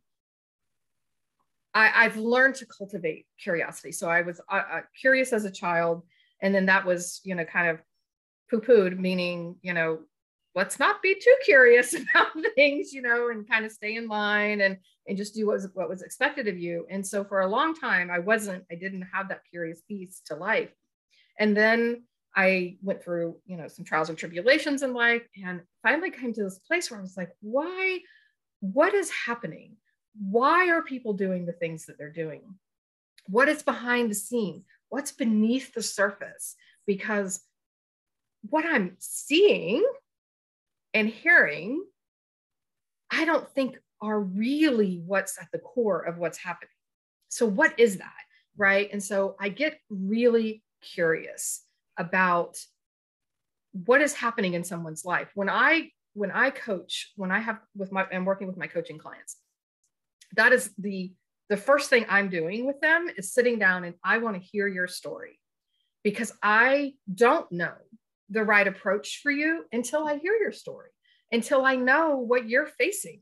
I, 1.74 1.92
I've 2.06 2.18
learned 2.18 2.56
to 2.56 2.66
cultivate 2.66 3.26
curiosity. 3.42 3.92
So 3.92 4.10
I 4.10 4.22
was 4.22 4.42
uh, 4.52 4.62
uh, 4.72 4.82
curious 5.00 5.34
as 5.34 5.46
a 5.46 5.52
child, 5.52 6.04
and 6.42 6.54
then 6.54 6.66
that 6.66 6.86
was, 6.86 7.22
you 7.24 7.36
know, 7.36 7.46
kind 7.46 7.70
of 7.70 7.80
poo-pooed, 8.50 8.98
meaning, 8.98 9.56
you 9.62 9.74
know, 9.74 10.00
let's 10.56 10.80
not 10.80 11.02
be 11.02 11.16
too 11.16 11.36
curious 11.46 11.94
about 12.00 12.28
things, 12.56 12.94
you 12.94 13.02
know, 13.02 13.30
and 13.30 13.48
kind 13.48 13.66
of 13.66 13.72
stay 13.72 13.96
in 13.96 14.08
line 14.08 14.62
and 14.62 14.78
and 15.08 15.18
just 15.18 15.34
do 15.34 15.48
what 15.48 15.54
was 15.54 15.68
what 15.74 15.90
was 15.90 16.02
expected 16.02 16.48
of 16.48 16.58
you. 16.58 16.86
And 16.90 17.06
so 17.06 17.24
for 17.24 17.42
a 17.42 17.48
long 17.48 17.74
time, 17.74 18.12
I 18.12 18.20
wasn't, 18.20 18.64
I 18.72 18.76
didn't 18.76 19.08
have 19.14 19.30
that 19.30 19.42
curious 19.50 19.82
piece 19.88 20.22
to 20.28 20.36
life. 20.36 20.70
And 21.40 21.56
then 21.56 22.04
I 22.36 22.78
went 22.84 23.04
through, 23.04 23.38
you 23.46 23.58
know, 23.58 23.68
some 23.68 23.86
trials 23.86 24.10
and 24.10 24.18
tribulations 24.18 24.84
in 24.84 24.94
life 24.94 25.24
and 25.44 25.62
finally 25.82 26.12
came 26.12 26.34
to 26.34 26.44
this 26.44 26.60
place 26.60 26.92
where 26.92 27.00
I 27.00 27.02
was 27.02 27.18
like, 27.18 27.32
why, 27.42 28.00
what 28.60 28.94
is 28.94 29.10
happening? 29.10 29.78
Why 30.20 30.70
are 30.70 30.84
people 30.84 31.14
doing 31.14 31.46
the 31.46 31.54
things 31.54 31.86
that 31.86 31.98
they're 31.98 32.12
doing? 32.12 32.42
What 33.28 33.50
is 33.50 33.64
behind 33.64 34.12
the 34.12 34.16
scene? 34.16 34.64
What's 34.90 35.12
beneath 35.12 35.74
the 35.74 35.82
surface? 35.82 36.56
Because 36.86 37.40
what 38.42 38.66
I'm 38.66 38.96
seeing 39.00 39.86
and 40.94 41.08
hearing, 41.08 41.84
I 43.12 43.26
don't 43.26 43.50
think 43.54 43.78
are 44.02 44.20
really 44.20 45.02
what's 45.06 45.38
at 45.40 45.50
the 45.52 45.60
core 45.60 46.02
of 46.02 46.18
what's 46.18 46.38
happening. 46.38 46.70
So, 47.30 47.46
what 47.46 47.80
is 47.80 47.98
that? 47.98 48.14
Right. 48.58 48.90
And 48.92 49.02
so 49.02 49.36
I 49.40 49.50
get 49.50 49.80
really 49.90 50.64
curious 50.82 51.64
about 51.98 52.58
what 53.72 54.02
is 54.02 54.14
happening 54.14 54.54
in 54.54 54.64
someone's 54.64 55.06
life. 55.06 55.30
When 55.36 55.50
I 55.50 55.92
when 56.14 56.32
I 56.32 56.50
coach, 56.50 57.12
when 57.16 57.32
I 57.32 57.40
have 57.40 57.60
with 57.76 57.92
my 57.92 58.06
I'm 58.12 58.26
working 58.26 58.48
with 58.48 58.58
my 58.58 58.68
coaching 58.68 58.98
clients, 58.98 59.38
that 60.36 60.52
is 60.52 60.72
the 60.78 61.14
the 61.50 61.58
first 61.58 61.90
thing 61.90 62.06
I'm 62.10 62.30
doing 62.30 62.66
with 62.66 62.80
them 62.80 63.08
is 63.18 63.34
sitting 63.34 63.58
down 63.60 63.84
and 63.84 63.96
I 64.04 64.20
want 64.20 64.36
to 64.36 64.42
hear 64.42 64.68
your 64.68 64.88
story 64.88 65.40
because 66.04 66.32
I 66.44 66.94
don't 67.14 67.52
know 67.52 67.74
the 68.30 68.44
right 68.44 68.68
approach 68.68 69.20
for 69.22 69.32
you 69.32 69.66
until 69.72 70.08
I 70.08 70.18
hear 70.18 70.36
your 70.36 70.52
story, 70.52 70.90
until 71.32 71.66
I 71.66 71.76
know 71.76 72.18
what 72.18 72.48
you're 72.50 72.68
facing. 72.68 73.22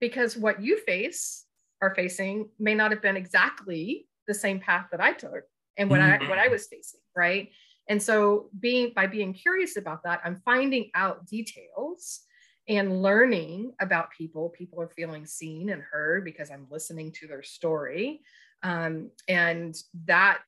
Because 0.00 0.36
what 0.36 0.62
you 0.62 0.78
face 0.78 1.44
are 1.82 1.94
facing 1.94 2.48
may 2.58 2.74
not 2.74 2.90
have 2.90 3.02
been 3.02 3.16
exactly 3.16 4.08
the 4.26 4.34
same 4.34 4.60
path 4.60 4.86
that 4.92 5.00
I 5.00 5.12
took 5.12 5.44
and 5.76 5.90
what 5.90 6.00
mm-hmm. 6.00 6.24
I 6.24 6.28
what 6.28 6.38
I 6.38 6.48
was 6.48 6.66
facing, 6.66 7.00
right? 7.14 7.50
And 7.88 8.02
so 8.02 8.48
being 8.58 8.92
by 8.94 9.06
being 9.06 9.34
curious 9.34 9.76
about 9.76 10.04
that, 10.04 10.20
I'm 10.24 10.36
finding 10.44 10.90
out 10.94 11.26
details 11.26 12.20
and 12.68 13.02
learning 13.02 13.72
about 13.80 14.12
people. 14.16 14.50
People 14.50 14.80
are 14.80 14.92
feeling 14.96 15.26
seen 15.26 15.70
and 15.70 15.82
heard 15.82 16.24
because 16.24 16.50
I'm 16.50 16.66
listening 16.70 17.12
to 17.12 17.26
their 17.26 17.42
story. 17.42 18.20
Um, 18.62 19.10
and 19.26 19.74
that 20.04 20.38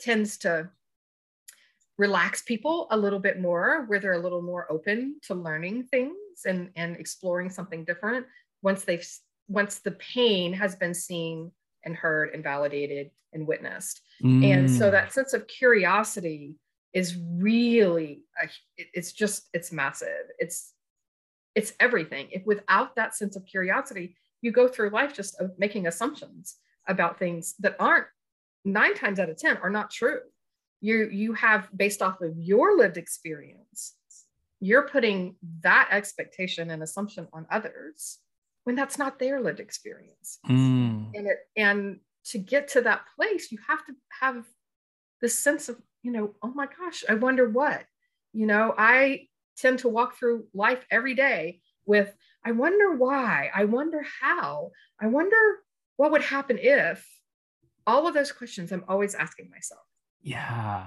tends 0.00 0.38
to 0.38 0.70
relax 2.02 2.42
people 2.42 2.88
a 2.90 2.96
little 2.96 3.20
bit 3.20 3.38
more 3.38 3.84
where 3.86 4.00
they're 4.00 4.20
a 4.20 4.26
little 4.26 4.42
more 4.42 4.66
open 4.72 5.14
to 5.22 5.36
learning 5.36 5.84
things 5.84 6.16
and 6.44 6.68
and 6.74 6.96
exploring 6.96 7.48
something 7.48 7.84
different 7.84 8.26
once 8.60 8.82
they've 8.82 9.08
once 9.46 9.78
the 9.78 9.92
pain 9.92 10.52
has 10.52 10.74
been 10.74 10.94
seen 10.94 11.52
and 11.84 11.94
heard 11.94 12.34
and 12.34 12.42
validated 12.42 13.12
and 13.32 13.46
witnessed 13.46 14.00
mm. 14.20 14.44
and 14.52 14.68
so 14.68 14.88
mm. 14.88 14.90
that 14.90 15.12
sense 15.12 15.32
of 15.32 15.46
curiosity 15.46 16.56
is 16.92 17.16
really 17.36 18.24
a, 18.42 18.48
it's 18.76 19.12
just 19.12 19.48
it's 19.54 19.70
massive 19.70 20.24
it's 20.40 20.72
it's 21.54 21.72
everything 21.78 22.26
if 22.32 22.44
without 22.44 22.96
that 22.96 23.14
sense 23.14 23.36
of 23.36 23.46
curiosity 23.46 24.16
you 24.40 24.50
go 24.50 24.66
through 24.66 24.90
life 24.90 25.14
just 25.14 25.40
making 25.56 25.86
assumptions 25.86 26.56
about 26.88 27.16
things 27.16 27.54
that 27.60 27.76
aren't 27.78 28.08
nine 28.64 28.96
times 28.96 29.20
out 29.20 29.30
of 29.30 29.38
ten 29.38 29.56
are 29.58 29.70
not 29.70 29.88
true 29.88 30.18
you 30.82 31.08
you 31.10 31.32
have 31.32 31.68
based 31.74 32.02
off 32.02 32.20
of 32.20 32.36
your 32.36 32.76
lived 32.76 32.98
experience 32.98 33.94
you're 34.60 34.88
putting 34.88 35.36
that 35.62 35.88
expectation 35.90 36.70
and 36.70 36.82
assumption 36.82 37.26
on 37.32 37.46
others 37.50 38.18
when 38.64 38.76
that's 38.76 38.98
not 38.98 39.18
their 39.18 39.40
lived 39.40 39.60
experience 39.60 40.38
mm. 40.46 41.06
and 41.14 41.26
it 41.26 41.38
and 41.56 42.00
to 42.24 42.38
get 42.38 42.68
to 42.68 42.82
that 42.82 43.02
place 43.16 43.50
you 43.50 43.58
have 43.66 43.84
to 43.86 43.92
have 44.20 44.44
this 45.20 45.38
sense 45.38 45.68
of 45.68 45.80
you 46.02 46.10
know 46.10 46.34
oh 46.42 46.52
my 46.54 46.66
gosh 46.78 47.04
i 47.08 47.14
wonder 47.14 47.48
what 47.48 47.84
you 48.32 48.46
know 48.46 48.74
i 48.76 49.26
tend 49.56 49.78
to 49.78 49.88
walk 49.88 50.16
through 50.16 50.44
life 50.52 50.84
every 50.90 51.14
day 51.14 51.60
with 51.86 52.14
i 52.44 52.50
wonder 52.50 52.94
why 52.96 53.50
i 53.54 53.64
wonder 53.64 54.04
how 54.20 54.70
i 55.00 55.06
wonder 55.06 55.58
what 55.96 56.10
would 56.10 56.22
happen 56.22 56.58
if 56.60 57.06
all 57.86 58.06
of 58.06 58.14
those 58.14 58.32
questions 58.32 58.72
i'm 58.72 58.84
always 58.88 59.14
asking 59.14 59.48
myself 59.50 59.82
yeah. 60.22 60.86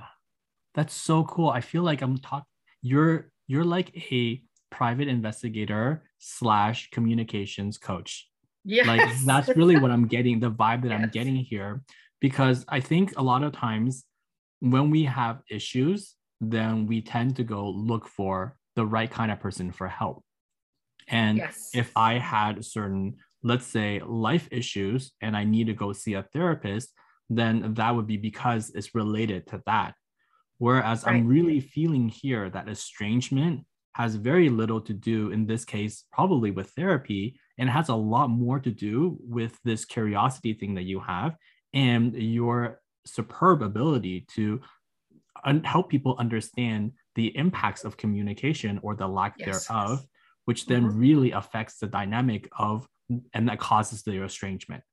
That's 0.73 0.93
so 0.93 1.23
cool. 1.23 1.49
I 1.49 1.61
feel 1.61 1.83
like 1.83 2.01
I'm 2.01 2.17
talking 2.17 2.45
you're 2.81 3.31
you're 3.47 3.63
like 3.63 3.95
a 4.11 4.41
private 4.69 5.07
investigator 5.07 6.03
slash 6.19 6.89
communications 6.91 7.77
coach. 7.77 8.27
Yeah. 8.63 8.85
Like 8.87 9.09
that's 9.25 9.49
really 9.55 9.77
what 9.77 9.91
I'm 9.91 10.07
getting, 10.07 10.39
the 10.39 10.51
vibe 10.51 10.83
that 10.83 10.91
yes. 10.91 11.01
I'm 11.01 11.09
getting 11.09 11.35
here. 11.35 11.83
Because 12.19 12.65
I 12.67 12.79
think 12.79 13.13
a 13.17 13.23
lot 13.23 13.43
of 13.43 13.53
times 13.53 14.03
when 14.59 14.89
we 14.89 15.03
have 15.05 15.41
issues, 15.49 16.15
then 16.41 16.87
we 16.87 17.01
tend 17.01 17.35
to 17.37 17.43
go 17.43 17.69
look 17.69 18.07
for 18.07 18.57
the 18.75 18.85
right 18.85 19.09
kind 19.09 19.31
of 19.31 19.39
person 19.39 19.71
for 19.71 19.87
help. 19.87 20.23
And 21.07 21.37
yes. 21.37 21.69
if 21.73 21.91
I 21.95 22.17
had 22.17 22.65
certain, 22.65 23.17
let's 23.43 23.67
say, 23.67 24.01
life 24.05 24.47
issues 24.51 25.11
and 25.21 25.37
I 25.37 25.43
need 25.43 25.67
to 25.67 25.73
go 25.73 25.93
see 25.93 26.13
a 26.13 26.23
therapist, 26.23 26.91
then 27.29 27.73
that 27.75 27.95
would 27.95 28.07
be 28.07 28.17
because 28.17 28.71
it's 28.75 28.95
related 28.95 29.47
to 29.47 29.61
that. 29.65 29.95
Whereas 30.57 31.03
right. 31.03 31.15
I'm 31.15 31.27
really 31.27 31.59
feeling 31.59 32.09
here 32.09 32.49
that 32.49 32.69
estrangement 32.69 33.65
has 33.93 34.15
very 34.15 34.49
little 34.49 34.81
to 34.81 34.93
do, 34.93 35.31
in 35.31 35.45
this 35.45 35.65
case, 35.65 36.03
probably 36.11 36.51
with 36.51 36.69
therapy, 36.71 37.39
and 37.57 37.69
has 37.69 37.89
a 37.89 37.95
lot 37.95 38.29
more 38.29 38.59
to 38.59 38.71
do 38.71 39.17
with 39.21 39.57
this 39.63 39.85
curiosity 39.85 40.53
thing 40.53 40.75
that 40.75 40.83
you 40.83 40.99
have 40.99 41.35
and 41.73 42.13
your 42.13 42.81
superb 43.05 43.61
ability 43.61 44.25
to 44.35 44.59
un- 45.45 45.63
help 45.63 45.89
people 45.89 46.15
understand 46.19 46.91
the 47.15 47.35
impacts 47.37 47.85
of 47.85 47.97
communication 47.97 48.79
or 48.81 48.95
the 48.95 49.07
lack 49.07 49.35
yes. 49.37 49.67
thereof, 49.67 50.05
which 50.45 50.65
then 50.65 50.83
mm-hmm. 50.83 50.99
really 50.99 51.31
affects 51.31 51.77
the 51.77 51.87
dynamic 51.87 52.49
of 52.57 52.87
and 53.33 53.47
that 53.47 53.59
causes 53.59 54.01
the 54.03 54.23
estrangement. 54.23 54.83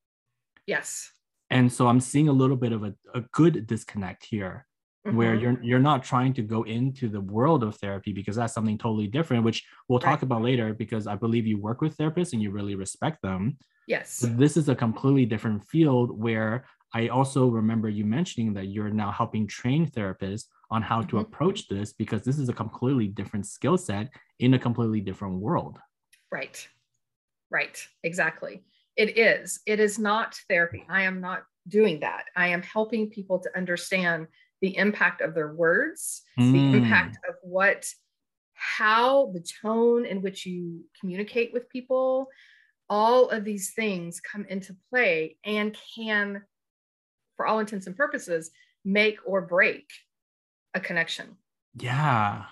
Yes. 0.67 1.11
And 1.53 1.73
so 1.73 1.87
I'm 1.87 2.01
seeing 2.01 2.29
a 2.29 2.33
little 2.33 2.57
bit 2.57 2.73
of 2.73 2.83
a, 2.83 2.95
a 3.15 3.21
good 3.33 3.67
disconnect 3.67 4.25
here 4.25 4.67
mm-hmm. 5.07 5.17
where 5.17 5.35
you're 5.35 5.59
you're 5.63 5.79
not 5.79 6.03
trying 6.03 6.33
to 6.35 6.43
go 6.43 6.63
into 6.63 7.09
the 7.09 7.21
world 7.21 7.63
of 7.63 7.77
therapy 7.77 8.13
because 8.13 8.37
that's 8.37 8.55
something 8.55 8.79
totally 8.79 9.07
different, 9.07 9.45
which 9.45 9.65
we'll 9.89 9.99
right. 9.99 10.11
talk 10.11 10.23
about 10.23 10.43
later 10.43 10.73
because 10.73 11.07
I 11.07 11.15
believe 11.15 11.47
you 11.47 11.59
work 11.61 11.81
with 11.81 11.97
therapists 11.97 12.33
and 12.33 12.43
you 12.43 12.51
really 12.51 12.75
respect 12.75 13.23
them. 13.23 13.59
Yes. 13.87 14.21
But 14.21 14.39
this 14.39 14.57
is 14.57 14.69
a 14.69 14.75
completely 14.75 15.27
different 15.27 15.65
field 15.67 16.19
where 16.19 16.65
I 16.95 17.09
also 17.09 17.49
remember 17.49 17.89
you 17.89 18.05
mentioning 18.05 18.55
that 18.55 18.67
you're 18.67 18.91
now 18.91 19.11
helping 19.11 19.47
train 19.47 19.91
therapists 19.91 20.45
on 20.71 20.83
how 20.83 21.01
mm-hmm. 21.01 21.11
to 21.11 21.19
approach 21.19 21.69
this 21.69 21.93
because 21.93 22.23
this 22.23 22.39
is 22.39 22.49
a 22.49 22.53
completely 22.53 23.09
different 23.09 23.47
skill 23.47 23.77
set 23.77 24.11
in 24.39 24.55
a 24.55 24.59
completely 24.59 25.01
different 25.01 25.41
world. 25.41 25.79
Right. 26.31 26.67
Right. 27.51 27.79
Exactly. 28.03 28.63
It 28.97 29.19
is. 29.19 29.61
It 29.67 29.81
is 29.81 29.99
not 29.99 30.39
therapy. 30.49 30.85
I 30.89 31.03
am 31.03 31.21
not 31.21 31.45
doing 31.69 32.01
that. 32.01 32.25
I 32.37 32.49
am 32.49 32.63
helping 32.63 33.11
people 33.11 33.39
to 33.41 33.57
understand 33.57 34.27
the 34.61 34.77
impact 34.77 35.21
of 35.21 35.35
their 35.35 35.53
words, 35.53 36.23
mm. 36.39 36.53
the 36.53 36.79
impact 36.79 37.19
of 37.29 37.35
what, 37.43 37.87
how 38.55 39.31
the 39.33 39.45
tone 39.63 40.05
in 40.07 40.23
which 40.23 40.47
you 40.47 40.85
communicate 41.01 41.53
with 41.53 41.69
people, 41.69 42.29
all 42.89 43.31
of 43.31 43.45
these 43.45 43.73
things 43.75 44.21
come 44.21 44.45
into 44.49 44.77
play 44.91 45.37
and 45.45 45.77
can, 45.97 46.43
for 47.37 47.47
all 47.47 47.59
intents 47.59 47.87
and 47.87 47.97
purposes, 47.97 48.51
make 48.85 49.19
or 49.25 49.41
break 49.41 49.89
a 50.75 50.81
connection. 50.81 51.37
Yeah. 51.79 52.45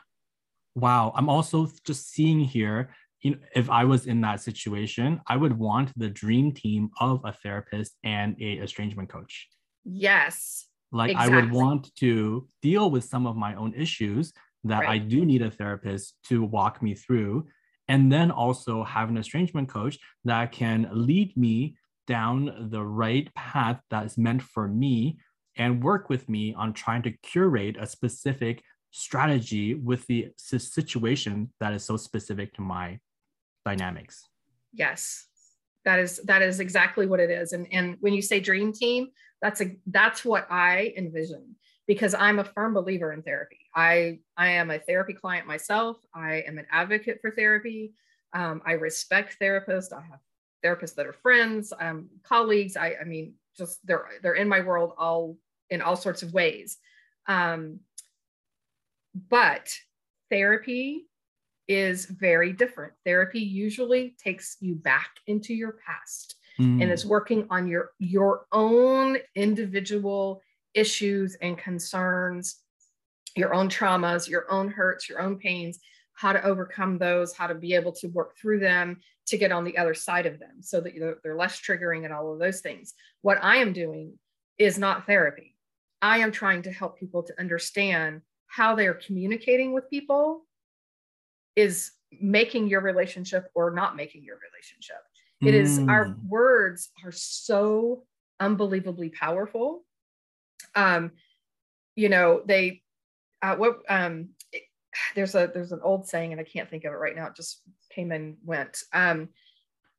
Wow. 0.75 1.13
I'm 1.15 1.29
also 1.29 1.69
just 1.85 2.11
seeing 2.11 2.41
here 2.41 2.95
you 3.23 3.33
know, 3.33 3.39
if 3.55 3.69
I 3.69 3.85
was 3.85 4.07
in 4.07 4.21
that 4.23 4.41
situation, 4.41 5.21
I 5.27 5.37
would 5.37 5.59
want 5.59 5.93
the 5.97 6.09
dream 6.09 6.53
team 6.53 6.91
of 7.01 7.21
a 7.25 7.33
therapist 7.33 7.97
and 8.03 8.37
a 8.41 8.59
estrangement 8.59 9.09
coach. 9.11 9.49
Yes. 9.85 10.67
Like 10.93 11.13
exactly. 11.13 11.37
I 11.37 11.41
would 11.41 11.53
want 11.53 11.95
to 11.97 12.49
deal 12.63 12.91
with 12.91 13.05
some 13.05 13.27
of 13.27 13.37
my 13.37 13.55
own 13.55 13.75
issues 13.75 14.33
that 14.65 14.81
right. 14.81 14.89
I 14.89 14.99
do 14.99 15.25
need 15.25 15.43
a 15.43 15.51
therapist 15.51 16.17
to 16.29 16.43
walk 16.43 16.83
me 16.83 16.95
through. 16.95 17.47
And 17.89 18.11
then 18.11 18.31
also 18.31 18.85
have 18.85 19.09
an 19.09 19.17
estrangement 19.17 19.69
coach 19.69 19.99
that 20.25 20.53
can 20.53 20.89
lead 20.93 21.37
me 21.37 21.77
down 22.07 22.69
the 22.71 22.85
right 22.85 23.33
path 23.35 23.81
that's 23.91 24.17
meant 24.17 24.43
for 24.43 24.69
me 24.69 25.19
and 25.57 25.83
work 25.83 26.09
with 26.09 26.29
me 26.29 26.55
on 26.55 26.73
trying 26.73 27.03
to 27.03 27.11
curate 27.23 27.77
a 27.79 27.87
specific 27.87 28.63
strategy 28.93 29.75
with 29.75 30.07
the 30.07 30.29
situation 30.37 31.53
that 31.61 31.73
is 31.73 31.85
so 31.85 31.97
specific 31.97 32.55
to 32.55 32.63
my 32.63 32.99
dynamics. 33.65 34.29
Yes. 34.73 35.27
That 35.85 35.99
is 35.99 36.19
that 36.25 36.43
is 36.43 36.61
exactly 36.61 37.07
what 37.07 37.21
it 37.21 37.31
is. 37.31 37.53
And 37.53 37.67
and 37.73 37.97
when 38.01 38.13
you 38.13 38.23
say 38.23 38.41
dream 38.41 38.73
team, 38.73 39.09
that's 39.41 39.61
a 39.61 39.77
that's 39.87 40.25
what 40.25 40.47
I 40.51 40.93
envision 40.97 41.57
because 41.87 42.15
I'm 42.15 42.39
a 42.39 42.45
firm 42.45 42.75
believer 42.75 43.13
in 43.13 43.23
therapy. 43.23 43.67
I 43.75 44.19
I 44.37 44.51
am 44.51 44.71
a 44.71 44.79
therapy 44.79 45.15
client 45.15 45.47
myself. 45.47 45.97
I 46.15 46.45
am 46.47 46.59
an 46.59 46.67
advocate 46.71 47.19
for 47.21 47.31
therapy. 47.31 47.95
Um, 48.33 48.63
I 48.65 48.73
respect 48.73 49.39
therapists. 49.41 49.93
I 49.93 50.03
have 50.03 50.21
therapists 50.65 50.95
that 50.97 51.07
are 51.07 51.13
friends, 51.13 51.73
um, 51.81 52.09
colleagues. 52.23 52.77
I, 52.77 52.97
I 53.01 53.05
mean, 53.05 53.35
just 53.57 53.85
they're 53.87 54.07
they're 54.23 54.35
in 54.35 54.49
my 54.49 54.61
world 54.61 54.93
all 54.99 55.37
in 55.71 55.83
all 55.83 55.97
sorts 55.97 56.23
of 56.23 56.33
ways. 56.33 56.77
Um, 57.27 57.81
but 59.29 59.75
therapy 60.31 61.07
is 61.71 62.07
very 62.07 62.53
different. 62.53 62.93
Therapy 63.07 63.39
usually 63.39 64.17
takes 64.23 64.57
you 64.59 64.75
back 64.75 65.11
into 65.29 65.55
your 65.55 65.77
past 65.87 66.35
mm. 66.59 66.83
and 66.83 66.91
is 66.91 67.07
working 67.07 67.47
on 67.49 67.69
your 67.69 67.93
your 68.01 68.47
own 68.51 69.19
individual 69.37 70.43
issues 70.75 71.37
and 71.41 71.57
concerns, 71.57 72.57
your 73.37 73.55
own 73.55 73.69
traumas, 73.69 74.29
your 74.29 74.51
own 74.51 74.69
hurts, 74.69 75.09
your 75.09 75.21
own 75.21 75.39
pains, 75.39 75.79
how 76.15 76.33
to 76.33 76.43
overcome 76.43 76.99
those, 76.99 77.33
how 77.33 77.47
to 77.47 77.55
be 77.55 77.75
able 77.75 77.93
to 77.93 78.09
work 78.09 78.37
through 78.37 78.59
them 78.59 78.99
to 79.27 79.39
get 79.39 79.53
on 79.53 79.63
the 79.63 79.79
other 79.79 79.95
side 79.95 80.27
of 80.27 80.41
them 80.41 80.61
so 80.61 80.81
that 80.81 80.93
they're 81.23 81.37
less 81.37 81.61
triggering 81.61 82.05
and 82.05 82.13
all 82.13 82.33
of 82.33 82.41
those 82.41 82.61
things. 82.63 82.95
What 83.23 83.39
I 83.45 83.59
am 83.59 83.73
doing 83.73 84.19
is 84.59 84.77
not 84.77 85.07
therapy. 85.07 85.55
I 86.03 86.19
am 86.19 86.33
trying 86.33 86.63
to 86.63 86.73
help 86.73 86.99
people 86.99 87.23
to 87.23 87.41
understand 87.41 88.23
how 88.49 88.75
they 88.75 88.89
are 88.89 88.95
communicating 88.95 89.73
with 89.73 89.89
people 89.89 90.47
is 91.57 91.93
making 92.21 92.69
your 92.69 92.81
relationship 92.81 93.51
or 93.55 93.71
not 93.71 93.97
making 93.97 94.25
your 94.25 94.37
relationship. 94.37 94.97
It 95.43 95.55
is 95.55 95.79
mm. 95.79 95.89
our 95.89 96.15
words 96.29 96.91
are 97.05 97.13
so 97.13 98.05
unbelievably 98.41 99.11
powerful. 99.11 99.85
Um, 100.75 101.13
you 101.97 102.09
know, 102.11 102.43
they 102.45 102.83
uh, 103.41 103.57
what 103.57 103.79
um 103.89 104.31
it, 104.53 104.63
there's 105.15 105.35
a 105.35 105.51
there's 105.53 105.73
an 105.73 105.81
old 105.83 106.07
saying 106.07 106.33
and 106.33 106.41
I 106.41 106.45
can't 106.45 106.69
think 106.69 106.85
of 106.85 106.93
it 106.93 106.97
right 106.97 107.17
now. 107.17 107.27
It 107.27 107.37
just 107.37 107.63
came 107.91 108.13
and 108.13 108.37
went. 108.45 108.83
Um, 108.93 109.31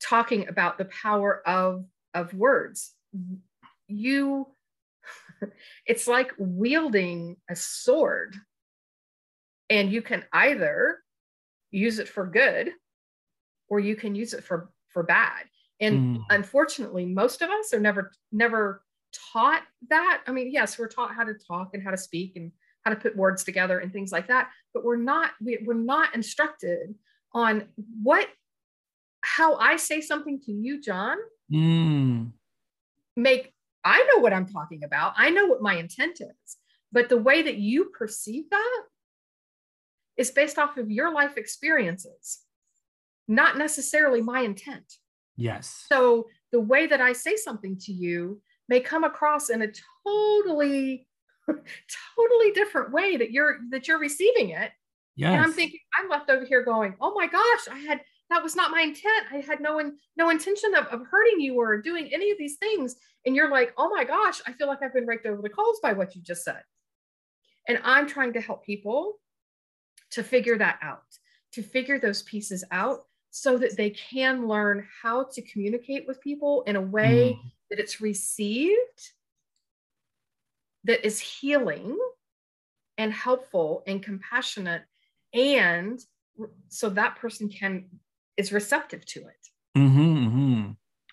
talking 0.00 0.48
about 0.48 0.78
the 0.78 0.86
power 0.86 1.46
of 1.46 1.84
of 2.14 2.34
words. 2.34 2.92
You 3.88 4.46
it's 5.86 6.06
like 6.06 6.32
wielding 6.38 7.36
a 7.50 7.56
sword 7.56 8.36
and 9.70 9.90
you 9.90 10.02
can 10.02 10.24
either 10.32 11.01
use 11.72 11.98
it 11.98 12.08
for 12.08 12.26
good 12.26 12.70
or 13.68 13.80
you 13.80 13.96
can 13.96 14.14
use 14.14 14.34
it 14.34 14.44
for 14.44 14.70
for 14.88 15.02
bad 15.02 15.44
and 15.80 16.18
mm. 16.18 16.22
unfortunately 16.30 17.06
most 17.06 17.42
of 17.42 17.50
us 17.50 17.72
are 17.74 17.80
never 17.80 18.12
never 18.30 18.84
taught 19.32 19.62
that 19.88 20.22
i 20.26 20.30
mean 20.30 20.50
yes 20.52 20.78
we're 20.78 20.86
taught 20.86 21.14
how 21.14 21.24
to 21.24 21.34
talk 21.34 21.70
and 21.74 21.82
how 21.82 21.90
to 21.90 21.96
speak 21.96 22.36
and 22.36 22.52
how 22.84 22.90
to 22.90 23.00
put 23.00 23.16
words 23.16 23.42
together 23.44 23.78
and 23.78 23.92
things 23.92 24.12
like 24.12 24.28
that 24.28 24.50
but 24.74 24.84
we're 24.84 24.96
not 24.96 25.30
we, 25.42 25.58
we're 25.64 25.74
not 25.74 26.14
instructed 26.14 26.94
on 27.32 27.64
what 28.02 28.28
how 29.22 29.56
i 29.56 29.76
say 29.76 30.00
something 30.00 30.40
to 30.40 30.52
you 30.52 30.80
john 30.80 31.16
mm. 31.52 32.30
make 33.16 33.52
i 33.84 34.06
know 34.12 34.20
what 34.20 34.32
i'm 34.32 34.46
talking 34.46 34.84
about 34.84 35.14
i 35.16 35.30
know 35.30 35.46
what 35.46 35.62
my 35.62 35.76
intent 35.76 36.20
is 36.20 36.56
but 36.92 37.08
the 37.08 37.16
way 37.16 37.42
that 37.42 37.56
you 37.56 37.86
perceive 37.86 38.44
that 38.50 38.82
is 40.16 40.30
based 40.30 40.58
off 40.58 40.76
of 40.76 40.90
your 40.90 41.12
life 41.12 41.36
experiences, 41.36 42.40
not 43.28 43.56
necessarily 43.56 44.20
my 44.20 44.40
intent. 44.40 44.96
Yes. 45.36 45.86
So 45.88 46.28
the 46.50 46.60
way 46.60 46.86
that 46.86 47.00
I 47.00 47.12
say 47.12 47.36
something 47.36 47.78
to 47.80 47.92
you 47.92 48.40
may 48.68 48.80
come 48.80 49.04
across 49.04 49.50
in 49.50 49.62
a 49.62 49.68
totally 50.06 51.06
totally 51.48 52.52
different 52.52 52.92
way 52.92 53.16
that 53.16 53.32
you're 53.32 53.58
that 53.70 53.88
you're 53.88 53.98
receiving 53.98 54.50
it. 54.50 54.70
Yes. 55.16 55.32
And 55.32 55.42
I'm 55.42 55.52
thinking 55.52 55.80
I'm 55.98 56.08
left 56.08 56.30
over 56.30 56.44
here 56.44 56.64
going, 56.64 56.94
"Oh 57.00 57.14
my 57.14 57.26
gosh, 57.26 57.68
I 57.70 57.78
had 57.78 58.00
that 58.30 58.42
was 58.42 58.56
not 58.56 58.70
my 58.70 58.80
intent. 58.80 59.26
I 59.30 59.38
had 59.38 59.60
no 59.60 59.78
in, 59.78 59.96
no 60.16 60.30
intention 60.30 60.74
of, 60.74 60.86
of 60.86 61.06
hurting 61.10 61.40
you 61.40 61.56
or 61.56 61.80
doing 61.82 62.08
any 62.12 62.30
of 62.30 62.38
these 62.38 62.56
things." 62.56 62.96
And 63.26 63.34
you're 63.34 63.50
like, 63.50 63.72
"Oh 63.76 63.90
my 63.90 64.04
gosh, 64.04 64.40
I 64.46 64.52
feel 64.52 64.68
like 64.68 64.82
I've 64.82 64.94
been 64.94 65.06
raked 65.06 65.26
over 65.26 65.42
the 65.42 65.48
coals 65.48 65.80
by 65.82 65.92
what 65.92 66.14
you 66.14 66.22
just 66.22 66.44
said." 66.44 66.62
And 67.68 67.78
I'm 67.84 68.06
trying 68.06 68.32
to 68.34 68.40
help 68.40 68.64
people 68.64 69.18
to 70.12 70.22
figure 70.22 70.58
that 70.58 70.78
out, 70.82 71.02
to 71.52 71.62
figure 71.62 71.98
those 71.98 72.22
pieces 72.22 72.64
out 72.70 73.04
so 73.30 73.58
that 73.58 73.76
they 73.76 73.90
can 73.90 74.46
learn 74.46 74.86
how 75.02 75.24
to 75.24 75.42
communicate 75.42 76.06
with 76.06 76.20
people 76.20 76.62
in 76.66 76.76
a 76.76 76.80
way 76.80 77.38
mm. 77.38 77.50
that 77.70 77.78
it's 77.78 78.00
received, 78.00 79.12
that 80.84 81.04
is 81.06 81.20
healing 81.20 81.96
and 82.98 83.12
helpful 83.12 83.82
and 83.86 84.02
compassionate 84.02 84.82
and 85.34 86.00
so 86.68 86.90
that 86.90 87.16
person 87.16 87.48
can 87.48 87.84
is 88.36 88.52
receptive 88.52 89.04
to 89.06 89.20
it 89.20 89.78
mm-hmm, 89.78 90.26
mm-hmm. 90.26 90.70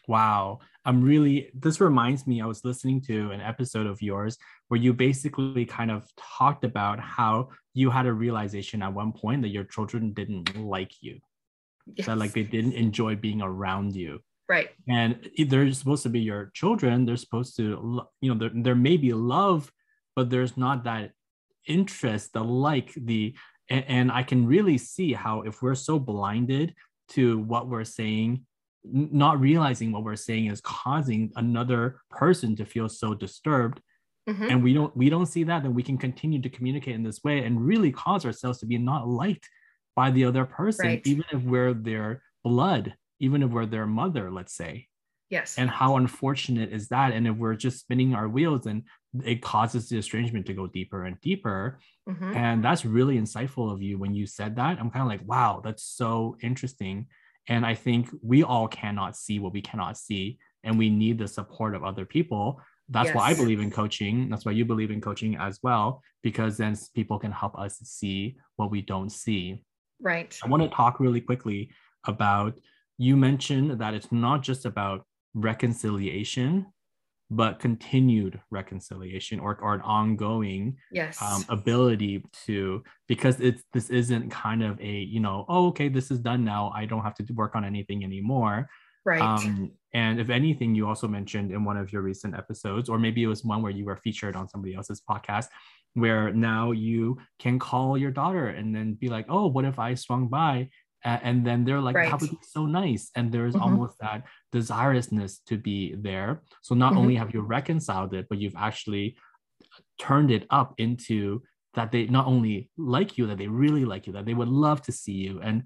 wow 0.08 0.60
i'm 0.86 1.02
really 1.02 1.50
this 1.54 1.80
reminds 1.80 2.28
me 2.28 2.42
i 2.42 2.46
was 2.46 2.66
listening 2.66 3.02
to 3.02 3.32
an 3.32 3.42
episode 3.42 3.88
of 3.88 4.02
yours 4.02 4.38
where 4.68 4.80
you 4.80 4.94
basically 4.94 5.66
kind 5.66 5.92
of 5.92 6.08
talked 6.18 6.64
about 6.64 7.00
how 7.00 7.50
you 7.80 7.90
had 7.90 8.06
a 8.06 8.14
realization 8.14 8.82
at 8.82 8.94
one 8.94 9.12
point 9.12 9.42
that 9.44 9.50
your 9.50 9.64
children 9.64 10.14
didn't 10.14 10.56
like 10.58 10.94
you. 11.02 11.20
Yes. 11.96 12.06
that 12.06 12.20
like 12.20 12.34
they 12.34 12.44
didn't 12.44 12.74
enjoy 12.74 13.16
being 13.16 13.42
around 13.42 13.96
you. 13.96 14.20
Right. 14.48 14.70
And 14.88 15.28
they're 15.48 15.72
supposed 15.72 16.04
to 16.04 16.10
be 16.10 16.20
your 16.20 16.52
children. 16.54 17.06
They're 17.06 17.18
supposed 17.18 17.56
to 17.58 18.02
you 18.22 18.34
know 18.34 18.38
there, 18.40 18.52
there 18.54 18.76
may 18.76 18.98
be 18.98 19.14
love 19.14 19.72
but 20.20 20.30
there's 20.30 20.58
not 20.58 20.84
that 20.84 21.12
interest 21.66 22.34
the 22.34 22.44
like 22.44 22.92
the 22.96 23.34
and, 23.70 23.86
and 23.88 24.12
i 24.12 24.22
can 24.22 24.46
really 24.46 24.78
see 24.78 25.14
how 25.14 25.44
if 25.44 25.62
we're 25.62 25.76
so 25.76 25.98
blinded 25.98 26.74
to 27.08 27.40
what 27.40 27.70
we're 27.70 27.86
saying 27.86 28.46
not 28.84 29.40
realizing 29.40 29.92
what 29.92 30.04
we're 30.04 30.16
saying 30.16 30.48
is 30.48 30.60
causing 30.60 31.32
another 31.38 32.02
person 32.10 32.54
to 32.56 32.66
feel 32.66 32.90
so 32.90 33.14
disturbed 33.14 33.82
mm-hmm. 34.30 34.44
and 34.44 34.64
we 34.64 34.74
don't 34.74 34.96
we 34.96 35.10
don't 35.10 35.26
see 35.26 35.44
that 35.44 35.64
then 35.64 35.74
we 35.74 35.84
can 35.84 35.98
continue 35.98 36.42
to 36.42 36.50
communicate 36.50 36.96
in 36.96 37.04
this 37.04 37.24
way 37.24 37.44
and 37.44 37.66
really 37.66 37.92
cause 37.92 38.26
ourselves 38.26 38.60
to 38.60 38.66
be 38.66 38.78
not 38.78 39.08
liked 39.08 39.50
by 39.96 40.12
the 40.12 40.24
other 40.26 40.46
person 40.46 40.88
right. 40.88 41.02
even 41.06 41.26
if 41.32 41.42
we're 41.44 41.74
their 41.74 42.22
blood 42.44 42.94
even 43.20 43.44
if 43.44 43.50
we're 43.50 43.66
their 43.66 43.88
mother 43.88 44.32
let's 44.32 44.56
say. 44.56 44.88
Yes. 45.30 45.60
And 45.60 45.70
how 45.70 45.98
unfortunate 45.98 46.74
is 46.74 46.88
that? 46.88 47.14
And 47.14 47.28
if 47.28 47.36
we're 47.36 47.54
just 47.54 47.82
spinning 47.82 48.16
our 48.16 48.28
wheels 48.28 48.66
and 48.66 48.82
it 49.24 49.44
causes 49.44 49.88
the 49.88 50.00
estrangement 50.00 50.48
to 50.48 50.54
go 50.54 50.66
deeper 50.66 51.06
and 51.06 51.22
deeper. 51.22 51.80
Mm-hmm. 52.10 52.34
and 52.34 52.64
that's 52.64 52.86
really 52.86 53.20
insightful 53.20 53.72
of 53.72 53.84
you 53.84 54.00
when 54.00 54.16
you 54.16 54.26
said 54.26 54.56
that. 54.56 54.80
I'm 54.80 54.90
kind 54.90 55.04
of 55.04 55.08
like 55.08 55.22
wow 55.26 55.62
that's 55.64 55.84
so 55.84 56.38
interesting. 56.42 57.08
And 57.48 57.66
i 57.66 57.76
think 57.76 58.10
we 58.22 58.44
all 58.44 58.68
cannot 58.68 59.16
see 59.16 59.40
what 59.40 59.54
we 59.54 59.62
cannot 59.62 59.98
see 59.98 60.40
and 60.64 60.78
we 60.78 60.90
need 60.90 61.18
the 61.18 61.28
support 61.28 61.76
of 61.76 61.84
other 61.84 62.06
people 62.06 62.62
that's 62.90 63.08
yes. 63.08 63.16
why 63.16 63.30
I 63.30 63.34
believe 63.34 63.60
in 63.60 63.72
coaching. 63.72 64.30
That's 64.30 64.46
why 64.46 64.52
you 64.52 64.66
believe 64.66 64.92
in 64.92 65.02
coaching 65.02 65.36
as 65.38 65.60
well, 65.62 66.02
because 66.24 66.58
then 66.58 66.76
people 66.96 67.20
can 67.20 67.32
help 67.32 67.58
us 67.58 67.78
see 67.84 68.38
what 68.56 68.72
we 68.72 68.82
don't 68.82 69.12
see. 69.12 69.64
Right. 70.02 70.38
I 70.44 70.48
want 70.48 70.64
to 70.64 70.70
talk 70.70 71.00
really 71.00 71.22
quickly 71.22 71.72
about 72.06 72.60
you 72.98 73.16
mentioned 73.16 73.80
that 73.80 73.94
it's 73.94 74.12
not 74.12 74.42
just 74.42 74.66
about 74.66 75.06
reconciliation, 75.34 76.66
but 77.30 77.60
continued 77.60 78.40
reconciliation 78.50 79.40
or, 79.40 79.58
or 79.62 79.76
an 79.76 79.82
ongoing 79.82 80.78
yes. 80.92 81.22
um, 81.22 81.46
ability 81.50 82.24
to 82.46 82.84
because 83.08 83.40
it's 83.40 83.64
this 83.72 83.92
isn't 83.92 84.32
kind 84.32 84.64
of 84.64 84.82
a 84.82 84.90
you 84.90 85.20
know 85.20 85.46
oh 85.48 85.68
okay 85.68 85.90
this 85.90 86.10
is 86.10 86.18
done 86.18 86.44
now 86.44 86.72
I 86.76 86.86
don't 86.86 87.04
have 87.04 87.14
to 87.14 87.34
work 87.34 87.56
on 87.56 87.64
anything 87.64 88.04
anymore 88.04 88.68
Right. 89.06 89.22
Um, 89.22 89.72
and 89.94 90.20
if 90.20 90.30
anything, 90.30 90.76
you 90.76 90.88
also 90.88 91.08
mentioned 91.08 91.52
in 91.52 91.64
one 91.64 91.78
of 91.78 91.92
your 91.92 92.02
recent 92.02 92.36
episodes, 92.36 92.90
or 92.90 93.00
maybe 93.00 93.24
it 93.24 93.28
was 93.28 93.44
one 93.44 93.62
where 93.62 93.72
you 93.72 93.86
were 93.86 93.98
featured 93.98 94.36
on 94.36 94.48
somebody 94.48 94.76
else's 94.76 95.02
podcast, 95.10 95.48
where 95.94 96.32
now 96.32 96.72
you 96.72 97.18
can 97.40 97.58
call 97.58 97.98
your 97.98 98.12
daughter 98.12 98.48
and 98.48 98.76
then 98.76 98.94
be 98.94 99.10
like, 99.10 99.26
oh, 99.30 99.48
what 99.48 99.66
if 99.66 99.80
I 99.80 99.96
swung 99.96 100.28
by? 100.28 100.70
and 101.04 101.46
then 101.46 101.64
they're 101.64 101.80
like, 101.80 101.96
right. 101.96 102.12
that 102.12 102.22
would 102.22 102.32
be 102.32 102.38
so 102.42 102.66
nice. 102.66 103.10
And 103.16 103.32
there's 103.32 103.54
mm-hmm. 103.54 103.64
almost 103.64 103.98
that 104.00 104.24
desirousness 104.54 105.38
to 105.48 105.58
be 105.58 105.96
there. 105.96 106.42
So 106.62 106.76
not 106.76 106.92
mm-hmm. 106.92 107.00
only 107.00 107.16
have 107.16 107.34
you 107.34 107.42
reconciled 107.42 108.14
it, 108.14 108.28
but 108.30 108.40
you've 108.40 108.58
actually 108.58 109.16
turned 109.98 110.32
it 110.32 110.46
up 110.50 110.74
into 110.78 111.42
that 111.76 111.92
they 111.92 112.08
not 112.08 112.26
only 112.26 112.70
like 112.78 113.18
you, 113.18 113.28
that 113.28 113.38
they 113.38 113.48
really 113.48 113.86
like 113.86 114.08
you, 114.08 114.14
that 114.14 114.26
they 114.26 114.34
would 114.34 114.48
love 114.48 114.82
to 114.84 114.92
see 114.92 115.14
you. 115.14 115.40
And 115.42 115.64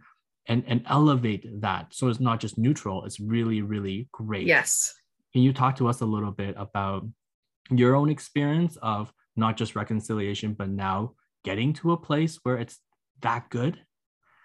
and 0.47 0.63
and 0.67 0.83
elevate 0.87 1.61
that. 1.61 1.93
So 1.93 2.07
it's 2.07 2.19
not 2.19 2.39
just 2.39 2.57
neutral 2.57 3.05
it's 3.05 3.19
really 3.19 3.61
really 3.61 4.07
great. 4.11 4.47
Yes. 4.47 4.93
Can 5.31 5.41
you 5.41 5.53
talk 5.53 5.75
to 5.77 5.87
us 5.87 6.01
a 6.01 6.05
little 6.05 6.31
bit 6.31 6.55
about 6.57 7.07
your 7.71 7.95
own 7.95 8.09
experience 8.09 8.77
of 8.81 9.11
not 9.35 9.57
just 9.57 9.75
reconciliation 9.75 10.53
but 10.53 10.69
now 10.69 11.13
getting 11.43 11.73
to 11.73 11.91
a 11.91 11.97
place 11.97 12.39
where 12.43 12.57
it's 12.57 12.79
that 13.21 13.49
good? 13.49 13.79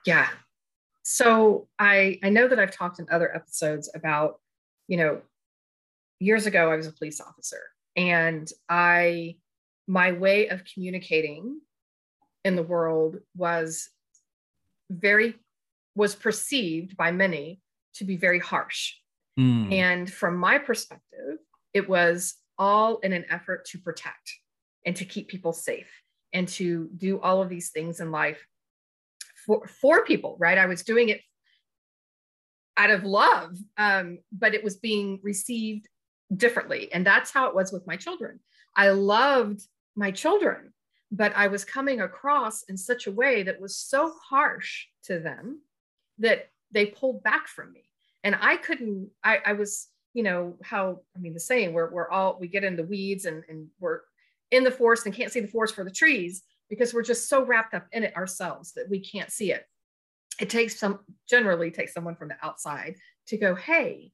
Yeah. 0.06 0.28
So 1.02 1.68
i 1.78 2.18
i 2.22 2.28
know 2.28 2.48
that 2.48 2.58
i've 2.58 2.70
talked 2.70 2.98
in 2.98 3.06
other 3.10 3.34
episodes 3.34 3.90
about 3.94 4.40
you 4.88 4.96
know 4.98 5.22
years 6.20 6.46
ago 6.46 6.70
i 6.70 6.76
was 6.76 6.86
a 6.86 6.92
police 6.92 7.20
officer 7.20 7.62
and 7.96 8.50
i 8.68 9.36
my 9.86 10.12
way 10.12 10.48
of 10.48 10.62
communicating 10.72 11.60
in 12.44 12.56
the 12.56 12.62
world 12.62 13.16
was 13.34 13.88
very 14.90 15.34
was 15.98 16.14
perceived 16.14 16.96
by 16.96 17.10
many 17.10 17.60
to 17.92 18.04
be 18.04 18.16
very 18.16 18.38
harsh. 18.38 18.94
Mm. 19.38 19.72
And 19.72 20.12
from 20.12 20.36
my 20.36 20.58
perspective, 20.58 21.38
it 21.74 21.88
was 21.88 22.36
all 22.56 22.98
in 22.98 23.12
an 23.12 23.24
effort 23.28 23.64
to 23.66 23.78
protect 23.78 24.32
and 24.86 24.94
to 24.94 25.04
keep 25.04 25.26
people 25.26 25.52
safe 25.52 25.90
and 26.32 26.46
to 26.46 26.88
do 26.96 27.20
all 27.20 27.42
of 27.42 27.48
these 27.48 27.70
things 27.70 27.98
in 27.98 28.12
life 28.12 28.38
for, 29.44 29.66
for 29.66 30.04
people, 30.04 30.36
right? 30.38 30.56
I 30.56 30.66
was 30.66 30.84
doing 30.84 31.08
it 31.08 31.20
out 32.76 32.90
of 32.90 33.02
love, 33.02 33.56
um, 33.76 34.18
but 34.30 34.54
it 34.54 34.62
was 34.62 34.76
being 34.76 35.18
received 35.24 35.88
differently. 36.36 36.92
And 36.92 37.04
that's 37.04 37.32
how 37.32 37.48
it 37.48 37.56
was 37.56 37.72
with 37.72 37.88
my 37.88 37.96
children. 37.96 38.38
I 38.76 38.90
loved 38.90 39.62
my 39.96 40.12
children, 40.12 40.72
but 41.10 41.32
I 41.34 41.48
was 41.48 41.64
coming 41.64 42.02
across 42.02 42.62
in 42.68 42.76
such 42.76 43.08
a 43.08 43.12
way 43.12 43.42
that 43.42 43.60
was 43.60 43.76
so 43.76 44.14
harsh 44.30 44.86
to 45.04 45.18
them 45.18 45.62
that 46.18 46.50
they 46.72 46.86
pulled 46.86 47.22
back 47.22 47.48
from 47.48 47.72
me. 47.72 47.84
And 48.24 48.36
I 48.40 48.56
couldn't, 48.56 49.10
I, 49.22 49.38
I 49.46 49.52
was, 49.52 49.88
you 50.14 50.22
know, 50.22 50.56
how, 50.62 51.00
I 51.16 51.18
mean, 51.20 51.34
the 51.34 51.40
saying 51.40 51.72
we're, 51.72 51.90
we're 51.90 52.10
all, 52.10 52.36
we 52.40 52.48
get 52.48 52.64
in 52.64 52.76
the 52.76 52.84
weeds 52.84 53.24
and, 53.24 53.44
and 53.48 53.68
we're 53.78 54.00
in 54.50 54.64
the 54.64 54.70
forest 54.70 55.06
and 55.06 55.14
can't 55.14 55.32
see 55.32 55.40
the 55.40 55.48
forest 55.48 55.74
for 55.74 55.84
the 55.84 55.90
trees 55.90 56.42
because 56.68 56.92
we're 56.92 57.02
just 57.02 57.28
so 57.28 57.44
wrapped 57.44 57.74
up 57.74 57.86
in 57.92 58.04
it 58.04 58.16
ourselves 58.16 58.72
that 58.72 58.88
we 58.88 59.00
can't 59.00 59.30
see 59.30 59.52
it. 59.52 59.64
It 60.40 60.50
takes 60.50 60.78
some, 60.78 61.00
generally 61.28 61.70
takes 61.70 61.94
someone 61.94 62.16
from 62.16 62.28
the 62.28 62.36
outside 62.42 62.96
to 63.28 63.36
go, 63.36 63.54
hey, 63.54 64.12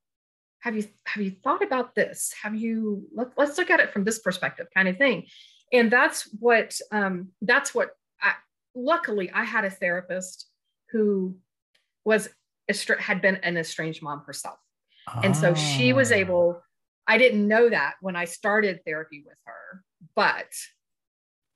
have 0.65 0.75
you 0.75 0.85
have 1.05 1.23
you 1.23 1.31
thought 1.31 1.63
about 1.63 1.95
this 1.95 2.35
have 2.43 2.55
you 2.55 3.07
let, 3.15 3.29
let's 3.37 3.59
look 3.59 3.69
at 3.69 3.81
it 3.81 3.93
from 3.93 4.03
this 4.03 4.21
perspective 4.21 4.67
kind 4.75 4.89
of 4.89 4.97
thing 4.97 5.27
and 5.75 5.93
that's 5.93 6.23
what 6.41 6.75
um, 6.91 7.29
that's 7.43 7.75
what 7.75 7.91
I, 8.23 8.33
luckily 8.75 9.31
i 9.31 9.45
had 9.45 9.67
a 9.67 9.71
therapist 9.71 10.49
who 10.91 11.37
was 12.05 12.29
had 12.99 13.21
been 13.21 13.37
an 13.37 13.57
estranged 13.57 14.03
mom 14.03 14.23
herself 14.27 14.59
and 15.23 15.37
so 15.37 15.55
she 15.55 15.93
was 15.93 16.11
ah. 16.13 16.17
able 16.17 16.63
i 17.07 17.19
didn't 17.19 17.47
know 17.47 17.69
that 17.69 17.95
when 18.01 18.17
i 18.17 18.25
started 18.25 18.81
therapy 18.87 19.23
with 19.25 19.37
her 19.45 19.83
but 20.17 20.53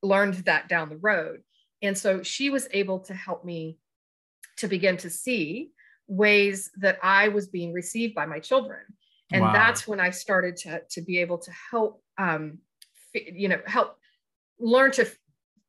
learned 0.02 0.34
that 0.34 0.68
down 0.68 0.88
the 0.88 0.98
road 0.98 1.40
and 1.82 1.96
so 1.96 2.22
she 2.22 2.50
was 2.50 2.68
able 2.72 3.00
to 3.00 3.14
help 3.14 3.44
me 3.44 3.78
to 4.56 4.68
begin 4.68 4.96
to 4.96 5.08
see 5.08 5.70
ways 6.06 6.70
that 6.76 6.98
i 7.02 7.28
was 7.28 7.48
being 7.48 7.72
received 7.72 8.14
by 8.14 8.26
my 8.26 8.38
children 8.38 8.80
and 9.32 9.42
wow. 9.42 9.52
that's 9.52 9.88
when 9.88 10.00
i 10.00 10.10
started 10.10 10.56
to 10.56 10.82
to 10.90 11.00
be 11.00 11.18
able 11.18 11.38
to 11.38 11.50
help 11.70 12.02
um 12.18 12.58
you 13.14 13.48
know 13.48 13.60
help 13.66 13.96
learn 14.58 14.90
to 14.90 15.06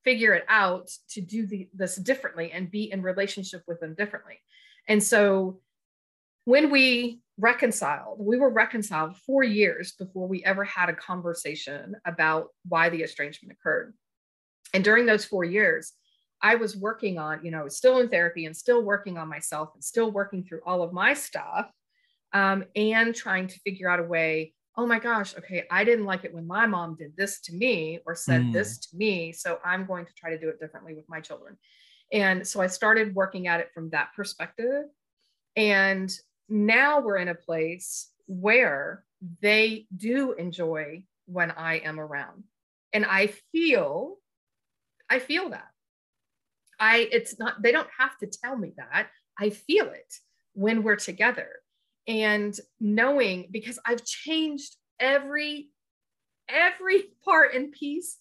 figure 0.04 0.34
it 0.34 0.46
out 0.48 0.90
to 1.10 1.22
do 1.22 1.46
the, 1.46 1.70
this 1.74 1.96
differently 1.96 2.52
and 2.52 2.72
be 2.72 2.92
in 2.92 3.02
relationship 3.02 3.62
with 3.68 3.80
them 3.80 3.94
differently 3.96 4.40
and 4.90 5.02
so 5.02 5.62
when 6.44 6.70
we 6.70 7.22
reconciled 7.38 8.18
we 8.20 8.38
were 8.38 8.50
reconciled 8.50 9.16
four 9.16 9.44
years 9.44 9.94
before 9.94 10.28
we 10.28 10.44
ever 10.44 10.66
had 10.66 10.90
a 10.90 10.94
conversation 10.94 11.96
about 12.06 12.50
why 12.68 12.90
the 12.90 13.02
estrangement 13.02 13.58
occurred 13.58 13.94
and 14.74 14.84
during 14.84 15.06
those 15.06 15.24
four 15.24 15.46
years 15.46 15.94
i 16.42 16.56
was 16.56 16.76
working 16.76 17.18
on 17.18 17.40
you 17.46 17.52
know 17.52 17.70
still 17.70 18.00
in 18.00 18.10
therapy 18.10 18.46
and 18.46 18.58
still 18.58 18.82
working 18.82 19.18
on 19.18 19.30
myself 19.30 19.70
and 19.74 19.84
still 19.84 20.12
working 20.12 20.44
through 20.44 20.60
all 20.66 20.82
of 20.82 20.92
my 20.92 21.14
stuff 21.14 21.72
um, 22.32 22.64
and 22.76 23.16
trying 23.16 23.48
to 23.48 23.60
figure 23.62 23.90
out 23.90 24.00
a 24.00 24.04
way 24.04 24.54
oh 24.76 24.86
my 24.86 25.00
gosh 25.00 25.38
okay 25.38 25.64
i 25.72 25.86
didn't 25.86 26.06
like 26.06 26.26
it 26.26 26.34
when 26.34 26.46
my 26.46 26.66
mom 26.66 26.96
did 26.96 27.16
this 27.16 27.40
to 27.40 27.54
me 27.54 28.00
or 28.06 28.16
said 28.16 28.42
mm. 28.42 28.54
this 28.54 28.78
to 28.80 28.98
me 28.98 29.32
so 29.32 29.60
i'm 29.64 29.86
going 29.86 30.06
to 30.06 30.14
try 30.14 30.30
to 30.30 30.40
do 30.40 30.50
it 30.50 30.60
differently 30.60 30.94
with 30.94 31.08
my 31.08 31.22
children 31.22 31.58
and 32.12 32.48
so 32.48 32.62
i 32.62 32.68
started 32.68 33.16
working 33.16 33.48
at 33.48 33.60
it 33.60 33.72
from 33.74 33.90
that 33.92 34.10
perspective. 34.16 34.86
And 35.56 36.12
now 36.48 37.02
we're 37.02 37.18
in 37.18 37.28
a 37.28 37.36
place 37.36 38.10
where 38.28 39.04
they 39.42 39.88
do 39.96 40.34
enjoy 40.34 41.04
when 41.26 41.52
i 41.52 41.76
am 41.80 42.00
around. 42.00 42.44
And 42.94 43.06
i 43.06 43.28
feel 43.52 44.18
i 45.10 45.20
feel 45.20 45.50
that. 45.50 45.70
I 46.80 47.10
it's 47.12 47.38
not 47.40 47.62
they 47.62 47.72
don't 47.72 47.90
have 47.98 48.18
to 48.20 48.28
tell 48.28 48.58
me 48.58 48.74
that. 48.78 49.10
I 49.38 49.50
feel 49.50 49.88
it 49.88 50.14
when 50.54 50.84
we're 50.84 50.96
together. 50.96 51.50
And 52.08 52.58
knowing 52.80 53.50
because 53.52 53.80
I've 53.86 54.04
changed 54.04 54.76
every 55.00 55.70
every 56.48 57.04
part 57.24 57.54
and 57.54 57.72
piece 57.72 58.18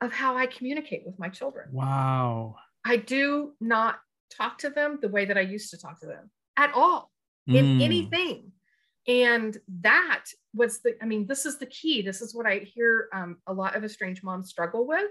of 0.00 0.12
how 0.12 0.36
I 0.36 0.46
communicate 0.46 1.04
with 1.06 1.18
my 1.18 1.28
children. 1.28 1.68
Wow. 1.72 2.56
I 2.84 2.96
do 2.96 3.52
not 3.60 3.98
talk 4.36 4.58
to 4.58 4.70
them 4.70 4.98
the 5.00 5.08
way 5.08 5.24
that 5.24 5.38
I 5.38 5.42
used 5.42 5.70
to 5.70 5.78
talk 5.78 6.00
to 6.00 6.06
them 6.06 6.30
at 6.56 6.72
all 6.74 7.10
in 7.46 7.78
mm. 7.78 7.82
anything. 7.82 8.52
And 9.06 9.56
that 9.82 10.24
was 10.54 10.80
the, 10.80 10.96
I 11.02 11.06
mean, 11.06 11.26
this 11.26 11.46
is 11.46 11.58
the 11.58 11.66
key. 11.66 12.02
This 12.02 12.22
is 12.22 12.34
what 12.34 12.46
I 12.46 12.58
hear 12.58 13.08
um, 13.12 13.38
a 13.46 13.52
lot 13.52 13.76
of 13.76 13.84
estranged 13.84 14.22
moms 14.22 14.48
struggle 14.48 14.86
with 14.86 15.10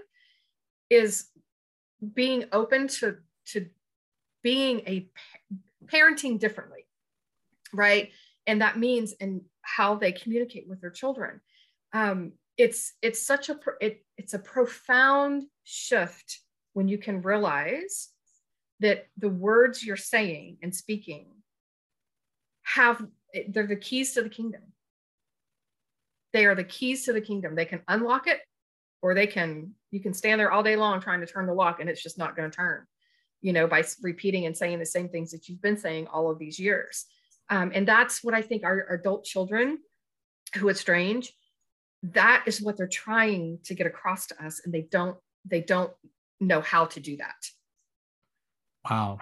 is 0.90 1.28
being 2.12 2.44
open 2.52 2.88
to, 2.88 3.16
to 3.46 3.66
being 4.42 4.80
a 4.86 5.08
parenting 5.86 6.38
differently 6.38 6.86
right 7.72 8.10
and 8.46 8.60
that 8.60 8.78
means 8.78 9.12
in 9.14 9.42
how 9.62 9.94
they 9.94 10.12
communicate 10.12 10.68
with 10.68 10.80
their 10.80 10.90
children 10.90 11.40
um, 11.92 12.32
it's 12.56 12.94
it's 13.02 13.20
such 13.20 13.48
a 13.48 13.58
it, 13.80 14.04
it's 14.16 14.34
a 14.34 14.38
profound 14.38 15.44
shift 15.64 16.40
when 16.74 16.88
you 16.88 16.98
can 16.98 17.22
realize 17.22 18.10
that 18.80 19.06
the 19.16 19.28
words 19.28 19.84
you're 19.84 19.96
saying 19.96 20.58
and 20.62 20.74
speaking 20.74 21.26
have 22.62 23.04
they're 23.48 23.66
the 23.66 23.76
keys 23.76 24.12
to 24.12 24.22
the 24.22 24.28
kingdom 24.28 24.62
they 26.32 26.44
are 26.46 26.54
the 26.54 26.64
keys 26.64 27.04
to 27.04 27.12
the 27.12 27.20
kingdom 27.20 27.54
they 27.54 27.64
can 27.64 27.80
unlock 27.88 28.26
it 28.26 28.40
or 29.02 29.14
they 29.14 29.26
can 29.26 29.72
you 29.90 30.00
can 30.00 30.14
stand 30.14 30.40
there 30.40 30.52
all 30.52 30.62
day 30.62 30.76
long 30.76 31.00
trying 31.00 31.20
to 31.20 31.26
turn 31.26 31.46
the 31.46 31.52
lock 31.52 31.80
and 31.80 31.88
it's 31.88 32.02
just 32.02 32.18
not 32.18 32.36
going 32.36 32.50
to 32.50 32.56
turn 32.56 32.84
you 33.40 33.52
know 33.52 33.66
by 33.66 33.82
repeating 34.02 34.46
and 34.46 34.56
saying 34.56 34.78
the 34.78 34.86
same 34.86 35.08
things 35.08 35.30
that 35.30 35.48
you've 35.48 35.62
been 35.62 35.76
saying 35.76 36.06
all 36.08 36.30
of 36.30 36.38
these 36.38 36.58
years 36.58 37.06
um, 37.50 37.72
and 37.74 37.86
that's 37.86 38.24
what 38.24 38.34
I 38.34 38.42
think 38.42 38.64
our, 38.64 38.86
our 38.88 38.96
adult 38.96 39.24
children 39.24 39.78
who 40.56 40.68
estrange, 40.68 41.32
that 42.02 42.44
is 42.46 42.60
what 42.60 42.76
they're 42.76 42.86
trying 42.86 43.58
to 43.64 43.74
get 43.74 43.86
across 43.86 44.26
to 44.26 44.44
us. 44.44 44.60
And 44.64 44.72
they 44.72 44.82
don't, 44.82 45.16
they 45.44 45.60
don't 45.60 45.92
know 46.46 46.60
how 46.60 46.86
to 46.86 47.00
do 47.00 47.16
that. 47.16 47.34
Wow. 48.88 49.18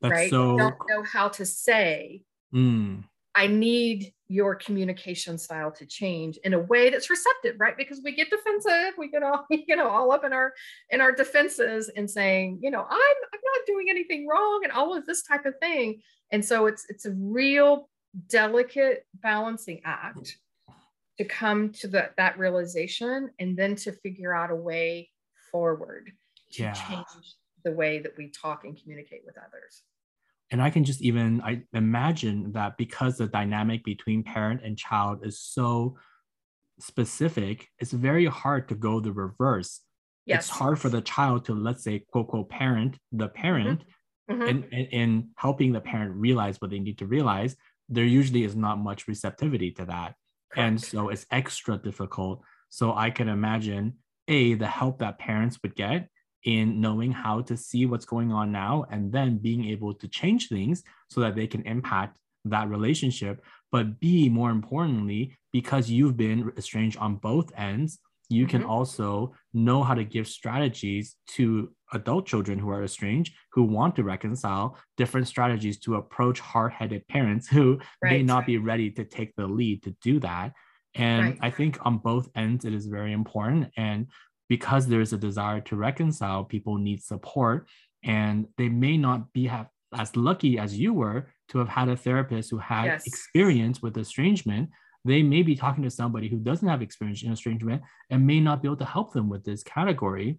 That's 0.00 0.12
right. 0.12 0.30
So... 0.30 0.56
Don't 0.56 0.76
know 0.88 1.02
how 1.02 1.28
to 1.28 1.46
say, 1.46 2.22
mm. 2.54 3.04
I 3.34 3.46
need 3.46 4.12
your 4.26 4.54
communication 4.54 5.38
style 5.38 5.70
to 5.72 5.86
change 5.86 6.38
in 6.44 6.54
a 6.54 6.58
way 6.58 6.90
that's 6.90 7.08
receptive, 7.08 7.56
right? 7.58 7.76
Because 7.76 8.00
we 8.04 8.14
get 8.14 8.30
defensive, 8.30 8.94
we 8.98 9.08
get 9.08 9.22
all, 9.22 9.46
you 9.50 9.76
know, 9.76 9.88
all 9.88 10.10
up 10.10 10.24
in 10.24 10.32
our 10.32 10.52
in 10.90 11.00
our 11.00 11.12
defenses 11.12 11.88
and 11.88 12.10
saying, 12.10 12.58
you 12.62 12.70
know, 12.70 12.80
I'm 12.80 12.88
I'm 12.90 13.40
not 13.44 13.66
doing 13.66 13.86
anything 13.88 14.26
wrong 14.26 14.62
and 14.64 14.72
all 14.72 14.96
of 14.96 15.06
this 15.06 15.22
type 15.22 15.46
of 15.46 15.54
thing. 15.60 16.00
And 16.30 16.44
so 16.44 16.66
it's 16.66 16.84
it's 16.88 17.06
a 17.06 17.12
real 17.12 17.88
delicate 18.28 19.06
balancing 19.14 19.82
act 19.84 20.36
to 21.18 21.24
come 21.24 21.70
to 21.70 21.88
the, 21.88 22.10
that 22.16 22.38
realization 22.38 23.30
and 23.38 23.56
then 23.56 23.76
to 23.76 23.92
figure 23.92 24.34
out 24.34 24.50
a 24.50 24.56
way 24.56 25.10
forward 25.50 26.12
to 26.52 26.62
yeah. 26.62 26.72
change 26.72 27.06
the 27.64 27.72
way 27.72 27.98
that 27.98 28.16
we 28.16 28.30
talk 28.30 28.64
and 28.64 28.80
communicate 28.80 29.22
with 29.26 29.36
others 29.36 29.82
and 30.50 30.62
i 30.62 30.70
can 30.70 30.84
just 30.84 31.02
even 31.02 31.40
i 31.42 31.60
imagine 31.72 32.52
that 32.52 32.76
because 32.76 33.18
the 33.18 33.26
dynamic 33.26 33.84
between 33.84 34.22
parent 34.22 34.60
and 34.64 34.78
child 34.78 35.20
is 35.24 35.40
so 35.40 35.96
specific 36.80 37.68
it's 37.78 37.92
very 37.92 38.26
hard 38.26 38.68
to 38.68 38.74
go 38.74 39.00
the 39.00 39.12
reverse 39.12 39.80
yes. 40.26 40.44
it's 40.44 40.48
hard 40.48 40.78
for 40.78 40.88
the 40.88 41.00
child 41.00 41.44
to 41.44 41.54
let's 41.54 41.82
say 41.82 42.04
quote 42.12 42.28
quote 42.28 42.48
parent 42.48 42.96
the 43.12 43.28
parent 43.28 43.80
mm-hmm 43.80 43.90
mm-hmm. 44.30 44.42
and, 44.42 44.64
and, 44.72 44.88
and 44.92 45.24
helping 45.36 45.72
the 45.72 45.80
parent 45.80 46.14
realize 46.14 46.60
what 46.60 46.70
they 46.70 46.78
need 46.78 46.98
to 46.98 47.06
realize, 47.06 47.56
there 47.88 48.04
usually 48.04 48.44
is 48.44 48.54
not 48.54 48.78
much 48.78 49.08
receptivity 49.08 49.70
to 49.72 49.84
that. 49.86 50.14
Correct. 50.52 50.68
And 50.68 50.80
so 50.80 51.08
it's 51.08 51.26
extra 51.30 51.78
difficult. 51.78 52.42
So 52.68 52.94
I 52.94 53.10
can 53.10 53.28
imagine 53.28 53.94
A, 54.28 54.54
the 54.54 54.66
help 54.66 54.98
that 54.98 55.18
parents 55.18 55.58
would 55.62 55.74
get 55.74 56.08
in 56.44 56.80
knowing 56.80 57.12
how 57.12 57.40
to 57.42 57.56
see 57.56 57.86
what's 57.86 58.04
going 58.04 58.32
on 58.32 58.52
now 58.52 58.84
and 58.90 59.12
then 59.12 59.38
being 59.38 59.64
able 59.66 59.94
to 59.94 60.08
change 60.08 60.48
things 60.48 60.82
so 61.08 61.20
that 61.20 61.34
they 61.34 61.46
can 61.46 61.62
impact 61.62 62.16
that 62.44 62.68
relationship. 62.68 63.44
But 63.72 64.00
B, 64.00 64.28
more 64.28 64.50
importantly, 64.50 65.36
because 65.52 65.90
you've 65.90 66.16
been 66.16 66.52
estranged 66.56 66.98
on 66.98 67.16
both 67.16 67.52
ends, 67.56 67.98
you 68.28 68.44
mm-hmm. 68.44 68.50
can 68.58 68.64
also 68.64 69.34
know 69.52 69.82
how 69.82 69.94
to 69.94 70.04
give 70.04 70.28
strategies 70.28 71.16
to 71.28 71.72
adult 71.92 72.26
children 72.26 72.58
who 72.58 72.68
are 72.70 72.84
estranged 72.84 73.34
who 73.52 73.62
want 73.62 73.96
to 73.96 74.04
reconcile 74.04 74.76
different 74.96 75.26
strategies 75.26 75.78
to 75.78 75.94
approach 75.94 76.38
hard-headed 76.38 77.06
parents 77.08 77.48
who 77.48 77.78
right. 78.02 78.12
may 78.12 78.22
not 78.22 78.44
be 78.44 78.58
ready 78.58 78.90
to 78.90 79.04
take 79.04 79.34
the 79.36 79.46
lead 79.46 79.82
to 79.82 79.94
do 80.02 80.20
that 80.20 80.52
and 80.94 81.22
right. 81.22 81.38
i 81.40 81.50
think 81.50 81.78
on 81.86 81.96
both 81.96 82.28
ends 82.34 82.66
it 82.66 82.74
is 82.74 82.86
very 82.86 83.12
important 83.12 83.70
and 83.76 84.06
because 84.48 84.86
there's 84.86 85.12
a 85.12 85.18
desire 85.18 85.60
to 85.60 85.76
reconcile 85.76 86.44
people 86.44 86.76
need 86.76 87.02
support 87.02 87.68
and 88.04 88.46
they 88.56 88.68
may 88.68 88.96
not 88.96 89.32
be 89.32 89.46
have, 89.46 89.68
as 89.96 90.14
lucky 90.16 90.58
as 90.58 90.78
you 90.78 90.92
were 90.92 91.28
to 91.48 91.58
have 91.58 91.68
had 91.68 91.88
a 91.88 91.96
therapist 91.96 92.50
who 92.50 92.58
had 92.58 92.84
yes. 92.84 93.06
experience 93.06 93.82
with 93.82 93.96
estrangement 93.96 94.68
they 95.04 95.22
may 95.22 95.42
be 95.42 95.54
talking 95.54 95.82
to 95.84 95.90
somebody 95.90 96.28
who 96.28 96.38
doesn't 96.38 96.68
have 96.68 96.82
experience 96.82 97.22
in 97.22 97.32
estrangement 97.32 97.80
and 98.10 98.26
may 98.26 98.40
not 98.40 98.60
be 98.60 98.68
able 98.68 98.76
to 98.76 98.84
help 98.84 99.12
them 99.12 99.28
with 99.28 99.44
this 99.44 99.62
category 99.62 100.38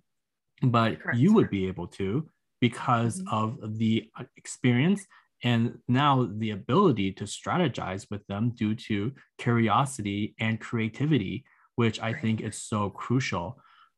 but 0.61 0.99
Correct. 0.99 1.17
you 1.17 1.33
would 1.33 1.49
be 1.49 1.67
able 1.67 1.87
to 1.87 2.29
because 2.61 3.21
mm-hmm. 3.21 3.33
of 3.33 3.77
the 3.77 4.09
uh, 4.19 4.23
experience 4.37 5.05
and 5.43 5.77
now 5.87 6.29
the 6.37 6.51
ability 6.51 7.13
to 7.13 7.23
strategize 7.23 8.05
with 8.11 8.25
them 8.27 8.51
due 8.51 8.75
to 8.75 9.13
curiosity 9.37 10.35
and 10.39 10.59
creativity 10.59 11.45
which 11.75 11.99
i 12.01 12.13
think 12.13 12.41
is 12.41 12.61
so 12.61 12.89
crucial 12.89 13.57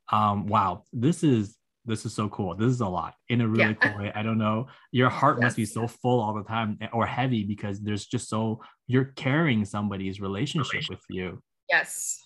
um, 0.09 0.47
wow 0.47 0.83
this 0.93 1.23
is 1.23 1.57
this 1.85 2.05
is 2.05 2.13
so 2.13 2.29
cool. 2.29 2.55
This 2.55 2.69
is 2.69 2.81
a 2.81 2.87
lot 2.87 3.15
in 3.29 3.41
a 3.41 3.47
really 3.47 3.75
yeah. 3.81 3.91
cool 3.91 3.97
way. 3.97 4.11
I 4.13 4.21
don't 4.21 4.37
know. 4.37 4.67
Your 4.91 5.09
heart 5.09 5.37
yes. 5.37 5.43
must 5.43 5.55
be 5.57 5.65
so 5.65 5.87
full 5.87 6.19
all 6.19 6.33
the 6.33 6.43
time 6.43 6.77
or 6.93 7.05
heavy 7.05 7.43
because 7.43 7.79
there's 7.81 8.05
just 8.05 8.29
so 8.29 8.61
you're 8.87 9.05
carrying 9.15 9.65
somebody's 9.65 10.21
relationship 10.21 10.83
with 10.89 11.01
you. 11.09 11.41
Yes. 11.69 12.19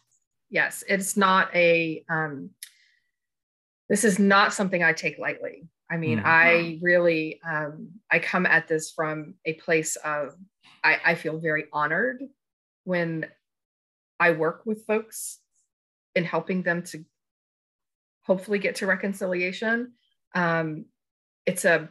Yes. 0.49 0.83
It's 0.87 1.15
not 1.15 1.55
a 1.55 2.03
um 2.09 2.49
this 3.87 4.03
is 4.03 4.17
not 4.17 4.53
something 4.53 4.83
i 4.83 4.93
take 4.93 5.19
lightly. 5.19 5.67
I 5.89 5.97
mean, 5.97 6.17
mm-hmm. 6.17 6.27
I 6.27 6.79
really 6.81 7.39
um, 7.47 7.89
I 8.11 8.17
come 8.17 8.47
at 8.47 8.67
this 8.67 8.91
from 8.91 9.35
a 9.45 9.53
place 9.53 9.95
of 9.97 10.35
I, 10.83 10.99
I 11.05 11.15
feel 11.15 11.37
very 11.37 11.65
honored 11.71 12.23
when 12.83 13.27
I 14.19 14.31
work 14.31 14.63
with 14.65 14.85
folks 14.87 15.39
in 16.15 16.23
helping 16.23 16.63
them 16.63 16.81
to 16.83 17.05
hopefully 18.25 18.59
get 18.59 18.75
to 18.75 18.87
reconciliation. 18.87 19.93
Um, 20.33 20.85
it's 21.45 21.65
a 21.65 21.89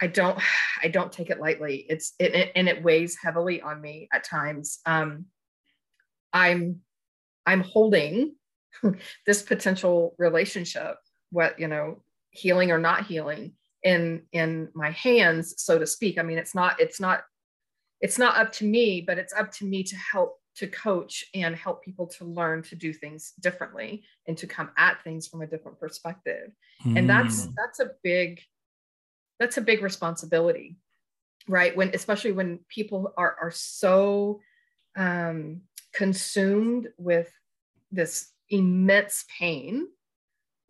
I 0.00 0.06
don't 0.06 0.38
I 0.82 0.88
don't 0.88 1.12
take 1.12 1.30
it 1.30 1.40
lightly. 1.40 1.86
It's 1.88 2.14
it, 2.18 2.34
it 2.34 2.52
and 2.54 2.68
it 2.68 2.82
weighs 2.82 3.16
heavily 3.16 3.62
on 3.62 3.80
me 3.80 4.08
at 4.12 4.24
times. 4.24 4.80
Um, 4.86 5.26
I'm 6.32 6.80
I'm 7.46 7.62
holding 7.62 8.34
this 9.26 9.42
potential 9.42 10.14
relationship 10.18 10.96
what 11.30 11.58
you 11.58 11.68
know 11.68 12.02
healing 12.30 12.70
or 12.70 12.78
not 12.78 13.06
healing 13.06 13.52
in 13.82 14.22
in 14.32 14.68
my 14.74 14.90
hands 14.90 15.54
so 15.58 15.78
to 15.78 15.86
speak 15.86 16.18
i 16.18 16.22
mean 16.22 16.38
it's 16.38 16.54
not 16.54 16.80
it's 16.80 17.00
not 17.00 17.22
it's 18.00 18.18
not 18.18 18.36
up 18.36 18.52
to 18.52 18.64
me 18.64 19.00
but 19.00 19.18
it's 19.18 19.32
up 19.32 19.50
to 19.50 19.64
me 19.64 19.82
to 19.82 19.96
help 19.96 20.38
to 20.56 20.66
coach 20.66 21.24
and 21.34 21.54
help 21.54 21.84
people 21.84 22.06
to 22.06 22.24
learn 22.24 22.62
to 22.62 22.74
do 22.74 22.92
things 22.92 23.32
differently 23.40 24.04
and 24.26 24.36
to 24.38 24.46
come 24.46 24.70
at 24.76 25.02
things 25.02 25.26
from 25.26 25.42
a 25.42 25.46
different 25.46 25.78
perspective 25.78 26.50
mm. 26.84 26.98
and 26.98 27.08
that's 27.08 27.44
hmm. 27.44 27.50
that's 27.56 27.80
a 27.80 27.90
big 28.02 28.40
that's 29.38 29.56
a 29.56 29.60
big 29.60 29.82
responsibility 29.82 30.76
right 31.48 31.76
when 31.76 31.90
especially 31.94 32.32
when 32.32 32.58
people 32.68 33.12
are 33.16 33.36
are 33.40 33.50
so 33.50 34.40
um 34.96 35.60
consumed 35.92 36.88
with 36.98 37.30
this 37.92 38.32
immense 38.50 39.24
pain 39.38 39.86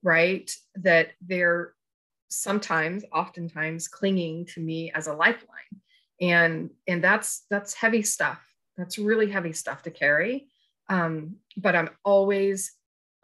right? 0.07 0.51
That 0.77 1.11
they're 1.20 1.75
sometimes, 2.29 3.05
oftentimes 3.12 3.88
clinging 3.88 4.46
to 4.55 4.61
me 4.61 4.92
as 4.92 5.09
a 5.09 5.12
lifeline. 5.12 5.83
And, 6.20 6.70
and 6.87 7.03
that's, 7.03 7.44
that's 7.51 7.75
heavy 7.75 8.03
stuff. 8.03 8.40
That's 8.76 8.98
really 8.98 9.30
heavy 9.30 9.52
stuff 9.52 9.82
to 9.82 9.90
carry. 9.90 10.48
Um, 10.88 11.36
but 11.56 11.74
I'm 11.74 11.90
always 12.04 12.72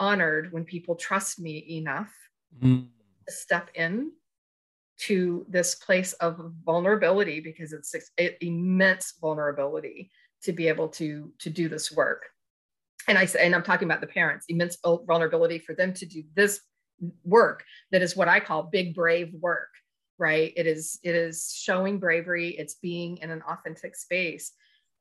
honored 0.00 0.52
when 0.52 0.64
people 0.64 0.96
trust 0.96 1.38
me 1.38 1.78
enough 1.78 2.12
mm. 2.60 2.86
to 3.26 3.32
step 3.32 3.70
in 3.74 4.12
to 4.98 5.46
this 5.48 5.74
place 5.74 6.12
of 6.14 6.52
vulnerability 6.64 7.40
because 7.40 7.72
it's, 7.72 7.94
it's 7.94 8.36
immense 8.40 9.14
vulnerability 9.20 10.10
to 10.42 10.52
be 10.52 10.66
able 10.68 10.88
to 10.88 11.32
to 11.38 11.50
do 11.50 11.68
this 11.68 11.92
work 11.92 12.24
and 13.06 13.16
i 13.16 13.24
say 13.24 13.46
and 13.46 13.54
i'm 13.54 13.62
talking 13.62 13.86
about 13.86 14.00
the 14.00 14.06
parents 14.08 14.44
immense 14.48 14.76
vulnerability 15.06 15.56
for 15.60 15.72
them 15.72 15.92
to 15.92 16.04
do 16.04 16.24
this 16.34 16.60
work 17.24 17.64
that 17.90 18.02
is 18.02 18.16
what 18.16 18.28
I 18.28 18.40
call 18.40 18.64
big 18.64 18.94
brave 18.94 19.32
work, 19.40 19.70
right? 20.18 20.52
It 20.56 20.66
is 20.66 20.98
it 21.02 21.14
is 21.14 21.52
showing 21.54 21.98
bravery, 21.98 22.50
it's 22.50 22.74
being 22.74 23.18
in 23.18 23.30
an 23.30 23.42
authentic 23.42 23.96
space. 23.96 24.52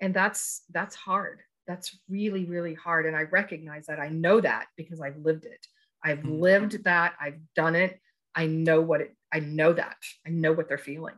And 0.02 0.14
that's 0.14 0.64
that's 0.72 0.96
hard. 0.96 1.42
That's 1.68 1.98
really 2.10 2.46
really 2.46 2.74
hard 2.74 3.06
and 3.06 3.16
I 3.16 3.24
recognize 3.24 3.86
that. 3.86 4.00
I 4.00 4.10
know 4.10 4.42
that 4.42 4.66
because 4.76 5.00
I've 5.00 5.18
lived 5.18 5.46
it. 5.46 5.66
I've 6.04 6.20
mm-hmm. 6.20 6.42
lived 6.42 6.84
that. 6.84 7.14
I've 7.22 7.40
done 7.56 7.76
it. 7.76 8.00
I 8.36 8.48
know 8.48 8.82
what 8.82 9.02
it 9.02 9.16
I 9.32 9.40
know 9.40 9.74
that. 9.74 9.98
I 10.26 10.32
know 10.32 10.52
what 10.52 10.68
they're 10.68 10.78
feeling. 10.78 11.16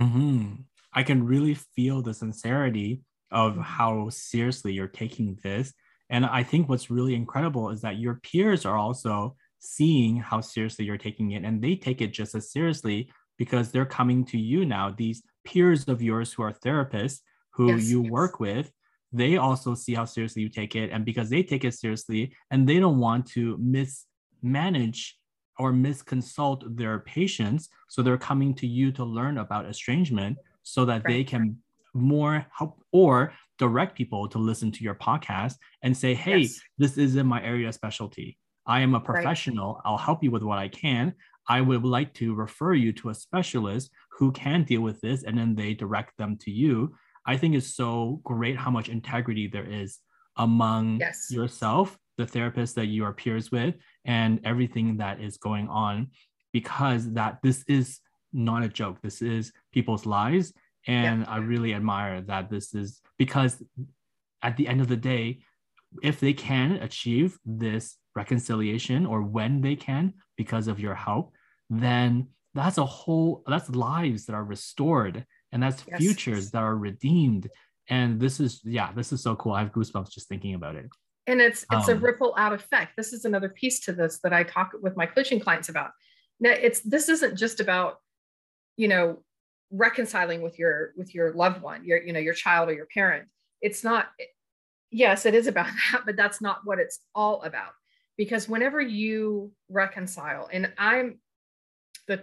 Mm-hmm. 0.00 0.54
I 0.94 1.02
can 1.02 1.24
really 1.24 1.54
feel 1.54 2.02
the 2.02 2.14
sincerity 2.14 3.02
of 3.30 3.52
mm-hmm. 3.52 3.62
how 3.62 4.08
seriously 4.10 4.72
you're 4.72 4.88
taking 4.88 5.38
this. 5.42 5.72
And 6.08 6.26
I 6.26 6.42
think 6.42 6.68
what's 6.68 6.90
really 6.90 7.14
incredible 7.14 7.70
is 7.70 7.82
that 7.82 7.98
your 7.98 8.14
peers 8.14 8.64
are 8.64 8.76
also 8.76 9.36
seeing 9.60 10.16
how 10.16 10.40
seriously 10.40 10.84
you're 10.84 10.98
taking 10.98 11.32
it 11.32 11.44
and 11.44 11.62
they 11.62 11.76
take 11.76 12.00
it 12.00 12.12
just 12.12 12.34
as 12.34 12.50
seriously 12.50 13.10
because 13.38 13.70
they're 13.70 13.86
coming 13.86 14.24
to 14.24 14.38
you 14.38 14.64
now 14.64 14.90
these 14.90 15.22
peers 15.44 15.86
of 15.86 16.02
yours 16.02 16.32
who 16.32 16.42
are 16.42 16.52
therapists 16.52 17.20
who 17.50 17.74
yes, 17.74 17.88
you 17.88 18.02
yes. 18.02 18.10
work 18.10 18.40
with 18.40 18.70
they 19.12 19.36
also 19.36 19.74
see 19.74 19.94
how 19.94 20.04
seriously 20.04 20.42
you 20.42 20.48
take 20.48 20.76
it 20.76 20.90
and 20.90 21.04
because 21.04 21.28
they 21.30 21.42
take 21.42 21.64
it 21.64 21.74
seriously 21.74 22.32
and 22.50 22.68
they 22.68 22.78
don't 22.78 22.98
want 22.98 23.26
to 23.26 23.58
mismanage 23.58 25.18
or 25.58 25.72
misconsult 25.72 26.62
their 26.76 27.00
patients 27.00 27.68
so 27.88 28.02
they're 28.02 28.16
coming 28.16 28.54
to 28.54 28.66
you 28.66 28.92
to 28.92 29.04
learn 29.04 29.38
about 29.38 29.66
estrangement 29.66 30.36
so 30.62 30.84
that 30.84 31.04
right. 31.04 31.12
they 31.12 31.24
can 31.24 31.56
more 31.92 32.46
help 32.56 32.80
or 32.92 33.32
direct 33.58 33.96
people 33.96 34.28
to 34.28 34.38
listen 34.38 34.70
to 34.70 34.84
your 34.84 34.94
podcast 34.94 35.54
and 35.82 35.96
say 35.96 36.14
hey 36.14 36.38
yes. 36.38 36.60
this 36.78 36.96
is 36.96 37.16
in 37.16 37.26
my 37.26 37.42
area 37.42 37.68
of 37.68 37.74
specialty 37.74 38.38
I 38.70 38.80
am 38.80 38.94
a 38.94 39.00
professional. 39.00 39.74
Right. 39.74 39.82
I'll 39.84 39.98
help 39.98 40.22
you 40.22 40.30
with 40.30 40.44
what 40.44 40.58
I 40.58 40.68
can. 40.68 41.14
I 41.48 41.60
would 41.60 41.84
like 41.84 42.14
to 42.14 42.34
refer 42.34 42.74
you 42.74 42.92
to 42.94 43.10
a 43.10 43.14
specialist 43.14 43.90
who 44.12 44.30
can 44.30 44.62
deal 44.62 44.82
with 44.82 45.00
this, 45.00 45.24
and 45.24 45.36
then 45.36 45.56
they 45.56 45.74
direct 45.74 46.16
them 46.18 46.36
to 46.42 46.50
you. 46.50 46.94
I 47.26 47.36
think 47.36 47.54
it's 47.54 47.74
so 47.74 48.20
great 48.24 48.56
how 48.56 48.70
much 48.70 48.88
integrity 48.88 49.46
there 49.46 49.68
is 49.68 49.98
among 50.36 51.00
yes. 51.00 51.30
yourself, 51.30 51.98
the 52.16 52.26
therapist 52.26 52.74
that 52.76 52.86
you 52.86 53.04
are 53.04 53.12
peers 53.12 53.50
with, 53.50 53.74
and 54.04 54.40
everything 54.44 54.96
that 54.98 55.20
is 55.20 55.36
going 55.36 55.68
on, 55.68 56.08
because 56.52 57.12
that 57.12 57.38
this 57.42 57.64
is 57.68 58.00
not 58.32 58.62
a 58.62 58.68
joke. 58.68 58.98
This 59.02 59.22
is 59.22 59.52
people's 59.72 60.06
lives. 60.06 60.52
And 60.86 61.22
yeah. 61.22 61.30
I 61.30 61.38
really 61.38 61.74
admire 61.74 62.22
that 62.22 62.50
this 62.50 62.74
is 62.74 63.00
because 63.18 63.62
at 64.42 64.56
the 64.56 64.66
end 64.66 64.80
of 64.80 64.88
the 64.88 64.96
day, 64.96 65.40
if 66.02 66.20
they 66.20 66.32
can 66.32 66.72
achieve 66.72 67.38
this 67.44 67.96
reconciliation 68.16 69.04
or 69.04 69.22
when 69.22 69.60
they 69.60 69.76
can 69.76 70.14
because 70.36 70.68
of 70.68 70.80
your 70.80 70.94
help, 70.94 71.32
then 71.68 72.28
that's 72.54 72.78
a 72.78 72.86
whole 72.86 73.42
that's 73.46 73.68
lives 73.70 74.26
that 74.26 74.34
are 74.34 74.44
restored 74.44 75.26
and 75.52 75.62
that's 75.62 75.84
yes. 75.88 75.98
futures 75.98 76.50
that 76.50 76.62
are 76.62 76.76
redeemed. 76.76 77.48
And 77.88 78.20
this 78.20 78.40
is 78.40 78.60
yeah, 78.64 78.92
this 78.92 79.12
is 79.12 79.22
so 79.22 79.34
cool. 79.36 79.52
I 79.52 79.60
have 79.60 79.72
goosebumps 79.72 80.10
just 80.10 80.28
thinking 80.28 80.54
about 80.54 80.76
it. 80.76 80.86
And 81.26 81.40
it's 81.40 81.64
it's 81.70 81.88
um, 81.88 81.96
a 81.96 82.00
ripple 82.00 82.34
out 82.36 82.52
effect. 82.52 82.96
This 82.96 83.12
is 83.12 83.24
another 83.24 83.48
piece 83.48 83.80
to 83.80 83.92
this 83.92 84.20
that 84.22 84.32
I 84.32 84.42
talk 84.42 84.72
with 84.80 84.96
my 84.96 85.06
coaching 85.06 85.40
clients 85.40 85.68
about. 85.68 85.90
Now 86.38 86.50
it's 86.50 86.80
this 86.80 87.08
isn't 87.08 87.36
just 87.36 87.60
about, 87.60 87.96
you 88.76 88.88
know, 88.88 89.22
reconciling 89.70 90.42
with 90.42 90.58
your 90.58 90.92
with 90.96 91.14
your 91.14 91.32
loved 91.32 91.62
one, 91.62 91.84
your, 91.84 92.02
you 92.02 92.12
know, 92.12 92.20
your 92.20 92.34
child 92.34 92.68
or 92.68 92.74
your 92.74 92.86
parent. 92.92 93.28
It's 93.60 93.84
not 93.84 94.08
yes, 94.90 95.26
it 95.26 95.34
is 95.34 95.46
about 95.46 95.66
that, 95.92 96.02
but 96.06 96.16
that's 96.16 96.40
not 96.40 96.60
what 96.64 96.78
it's 96.78 97.00
all 97.14 97.42
about 97.42 97.72
because 98.20 98.46
whenever 98.46 98.82
you 98.82 99.50
reconcile 99.70 100.46
and 100.52 100.70
i'm 100.76 101.18
the 102.06 102.22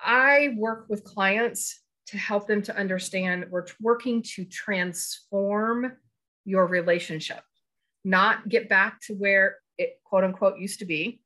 i 0.00 0.54
work 0.56 0.86
with 0.88 1.04
clients 1.04 1.82
to 2.10 2.18
help 2.18 2.46
them 2.46 2.62
to 2.62 2.76
understand 2.76 3.46
we're 3.50 3.66
working 3.80 4.22
to 4.22 4.44
transform 4.44 5.92
your 6.44 6.66
relationship 6.66 7.42
not 8.04 8.48
get 8.48 8.68
back 8.68 9.00
to 9.02 9.14
where 9.14 9.56
it 9.78 10.00
quote 10.04 10.24
unquote 10.24 10.58
used 10.58 10.78
to 10.80 10.84
be. 10.84 11.20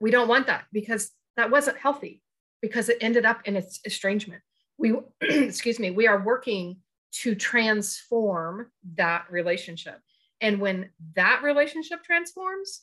We 0.00 0.10
don't 0.10 0.28
want 0.28 0.46
that 0.46 0.64
because 0.72 1.10
that 1.36 1.50
wasn't 1.50 1.78
healthy 1.78 2.22
because 2.60 2.88
it 2.88 2.98
ended 3.00 3.24
up 3.24 3.42
in 3.44 3.56
its 3.56 3.80
estrangement. 3.84 4.42
We 4.78 4.94
excuse 5.20 5.78
me 5.78 5.90
we 5.90 6.06
are 6.06 6.22
working 6.22 6.78
to 7.10 7.34
transform 7.34 8.70
that 8.96 9.26
relationship. 9.30 10.00
And 10.40 10.60
when 10.60 10.90
that 11.16 11.42
relationship 11.42 12.04
transforms, 12.04 12.82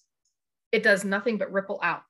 it 0.71 0.83
does 0.83 1.05
nothing 1.05 1.37
but 1.37 1.53
ripple 1.53 1.79
out 1.81 2.01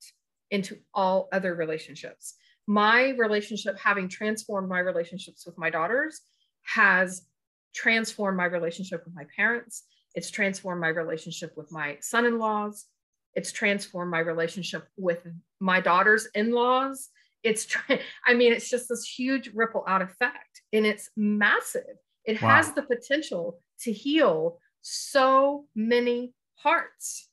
into 0.50 0.78
all 0.94 1.28
other 1.32 1.54
relationships. 1.54 2.36
My 2.68 3.10
relationship, 3.10 3.78
having 3.78 4.10
transformed 4.10 4.70
my 4.70 4.80
relationships 4.80 5.46
with 5.46 5.58
my 5.58 5.70
daughters, 5.70 6.22
has 6.64 7.28
transformed 7.74 8.38
my 8.38 8.46
relationship 8.46 9.04
with 9.06 9.14
my 9.14 9.26
parents. 9.36 9.84
It's 10.16 10.32
transformed 10.32 10.82
my 10.82 10.88
relationship 10.88 11.56
with 11.56 11.72
my 11.72 11.98
son 12.02 12.26
in 12.26 12.40
laws. 12.40 12.86
It's 13.34 13.52
transformed 13.52 14.12
my 14.12 14.20
relationship 14.20 14.88
with 14.98 15.28
my 15.60 15.82
daughter's 15.82 16.28
in 16.34 16.52
laws. 16.52 17.10
It's, 17.44 17.66
tra- 17.66 18.00
I 18.26 18.34
mean, 18.34 18.54
it's 18.54 18.70
just 18.70 18.90
this 18.90 19.06
huge 19.06 19.52
ripple 19.54 19.84
out 19.88 20.02
effect 20.02 20.62
and 20.74 20.86
it's 20.86 21.10
massive. 21.16 21.98
It 22.24 22.42
wow. 22.42 22.50
has 22.50 22.72
the 22.72 22.82
potential 22.82 23.60
to 23.82 23.92
heal 23.92 24.60
so 24.82 25.66
many 25.76 26.34
hearts. 26.56 27.30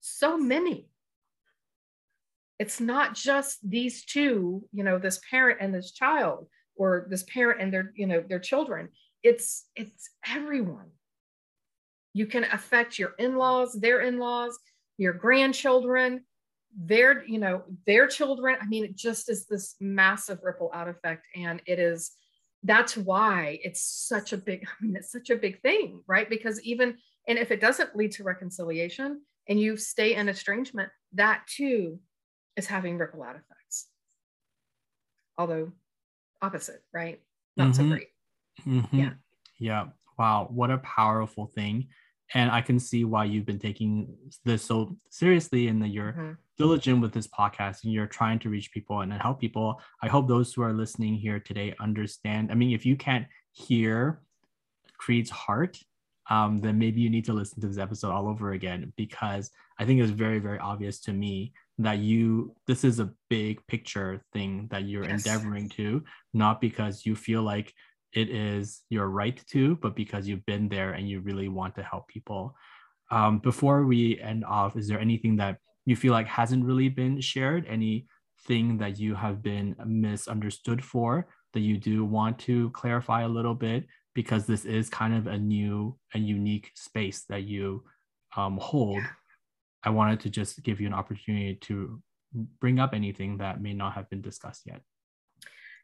So 0.00 0.36
many. 0.36 0.88
It's 2.58 2.80
not 2.80 3.14
just 3.14 3.58
these 3.68 4.04
two, 4.04 4.64
you 4.72 4.84
know, 4.84 4.98
this 4.98 5.20
parent 5.30 5.58
and 5.60 5.74
this 5.74 5.92
child, 5.92 6.48
or 6.76 7.06
this 7.10 7.24
parent 7.24 7.60
and 7.60 7.72
their, 7.72 7.92
you 7.94 8.06
know, 8.06 8.22
their 8.26 8.38
children. 8.38 8.88
It's 9.22 9.66
it's 9.76 10.10
everyone. 10.26 10.90
You 12.14 12.26
can 12.26 12.44
affect 12.44 12.98
your 12.98 13.14
in-laws, 13.18 13.74
their 13.74 14.00
in-laws, 14.00 14.58
your 14.96 15.12
grandchildren, 15.12 16.24
their, 16.76 17.24
you 17.24 17.38
know, 17.38 17.62
their 17.86 18.06
children. 18.06 18.56
I 18.60 18.66
mean, 18.66 18.84
it 18.84 18.96
just 18.96 19.28
is 19.28 19.46
this 19.46 19.76
massive 19.80 20.38
ripple 20.42 20.70
out 20.74 20.88
effect. 20.88 21.26
And 21.36 21.62
it 21.66 21.78
is 21.78 22.12
that's 22.64 22.96
why 22.96 23.60
it's 23.62 23.80
such 23.80 24.32
a 24.32 24.36
big, 24.36 24.66
I 24.80 24.84
mean, 24.84 24.96
it's 24.96 25.12
such 25.12 25.30
a 25.30 25.36
big 25.36 25.60
thing, 25.60 26.02
right? 26.06 26.28
Because 26.28 26.60
even 26.62 26.96
and 27.28 27.38
if 27.38 27.50
it 27.50 27.60
doesn't 27.60 27.94
lead 27.94 28.12
to 28.12 28.24
reconciliation 28.24 29.20
and 29.48 29.60
you 29.60 29.76
stay 29.76 30.14
in 30.14 30.28
estrangement, 30.28 30.90
that 31.12 31.42
too 31.46 32.00
is 32.58 32.66
having 32.66 32.98
ripple 32.98 33.22
out 33.22 33.36
effects. 33.36 33.86
Although 35.38 35.72
opposite, 36.42 36.82
right? 36.92 37.20
Not 37.56 37.68
mm-hmm. 37.68 37.82
so 37.82 37.88
great. 37.88 38.08
Mm-hmm. 38.66 38.98
Yeah. 38.98 39.10
Yeah. 39.58 39.84
Wow. 40.18 40.48
What 40.50 40.70
a 40.70 40.78
powerful 40.78 41.46
thing. 41.46 41.88
And 42.34 42.50
I 42.50 42.60
can 42.60 42.78
see 42.78 43.04
why 43.04 43.24
you've 43.24 43.46
been 43.46 43.60
taking 43.60 44.14
this 44.44 44.64
so 44.64 44.96
seriously 45.08 45.68
and 45.68 45.80
that 45.80 45.88
you're 45.88 46.12
mm-hmm. 46.12 46.32
diligent 46.58 47.00
with 47.00 47.12
this 47.12 47.28
podcast 47.28 47.84
and 47.84 47.92
you're 47.92 48.06
trying 48.06 48.40
to 48.40 48.50
reach 48.50 48.72
people 48.72 49.00
and 49.00 49.12
help 49.12 49.40
people. 49.40 49.80
I 50.02 50.08
hope 50.08 50.28
those 50.28 50.52
who 50.52 50.62
are 50.62 50.72
listening 50.72 51.14
here 51.14 51.38
today 51.38 51.74
understand. 51.80 52.50
I 52.50 52.54
mean, 52.54 52.74
if 52.74 52.84
you 52.84 52.96
can't 52.96 53.26
hear 53.52 54.20
Kreed's 54.98 55.30
heart, 55.30 55.78
um, 56.28 56.58
then 56.58 56.78
maybe 56.78 57.00
you 57.00 57.08
need 57.08 57.24
to 57.26 57.32
listen 57.32 57.60
to 57.62 57.68
this 57.68 57.78
episode 57.78 58.10
all 58.10 58.28
over 58.28 58.52
again 58.52 58.92
because 58.96 59.50
I 59.78 59.86
think 59.86 60.02
it's 60.02 60.10
very, 60.10 60.40
very 60.40 60.58
obvious 60.58 61.00
to 61.02 61.12
me 61.12 61.52
that 61.78 61.98
you 61.98 62.54
this 62.66 62.84
is 62.84 62.98
a 62.98 63.12
big 63.30 63.64
picture 63.66 64.22
thing 64.32 64.66
that 64.70 64.84
you're 64.84 65.04
yes. 65.04 65.24
endeavoring 65.24 65.68
to 65.68 66.02
not 66.34 66.60
because 66.60 67.06
you 67.06 67.14
feel 67.14 67.42
like 67.42 67.72
it 68.12 68.28
is 68.30 68.82
your 68.90 69.08
right 69.08 69.40
to 69.48 69.76
but 69.76 69.94
because 69.94 70.26
you've 70.26 70.44
been 70.46 70.68
there 70.68 70.92
and 70.92 71.08
you 71.08 71.20
really 71.20 71.48
want 71.48 71.74
to 71.74 71.82
help 71.82 72.08
people 72.08 72.54
um, 73.10 73.38
before 73.38 73.84
we 73.84 74.20
end 74.20 74.44
off 74.44 74.76
is 74.76 74.88
there 74.88 75.00
anything 75.00 75.36
that 75.36 75.58
you 75.86 75.94
feel 75.94 76.12
like 76.12 76.26
hasn't 76.26 76.64
really 76.64 76.88
been 76.88 77.20
shared 77.20 77.64
anything 77.68 78.76
that 78.78 78.98
you 78.98 79.14
have 79.14 79.42
been 79.42 79.76
misunderstood 79.86 80.84
for 80.84 81.28
that 81.54 81.60
you 81.60 81.78
do 81.78 82.04
want 82.04 82.38
to 82.38 82.70
clarify 82.70 83.22
a 83.22 83.28
little 83.28 83.54
bit 83.54 83.86
because 84.14 84.46
this 84.46 84.64
is 84.64 84.90
kind 84.90 85.14
of 85.14 85.26
a 85.28 85.38
new 85.38 85.96
and 86.12 86.26
unique 86.26 86.72
space 86.74 87.24
that 87.28 87.44
you 87.44 87.84
um, 88.36 88.58
hold 88.60 88.96
yeah. 88.96 89.06
I 89.84 89.90
wanted 89.90 90.20
to 90.20 90.30
just 90.30 90.62
give 90.62 90.80
you 90.80 90.86
an 90.86 90.94
opportunity 90.94 91.54
to 91.62 92.02
bring 92.60 92.78
up 92.78 92.94
anything 92.94 93.38
that 93.38 93.60
may 93.60 93.72
not 93.72 93.94
have 93.94 94.10
been 94.10 94.20
discussed 94.20 94.62
yet. 94.66 94.82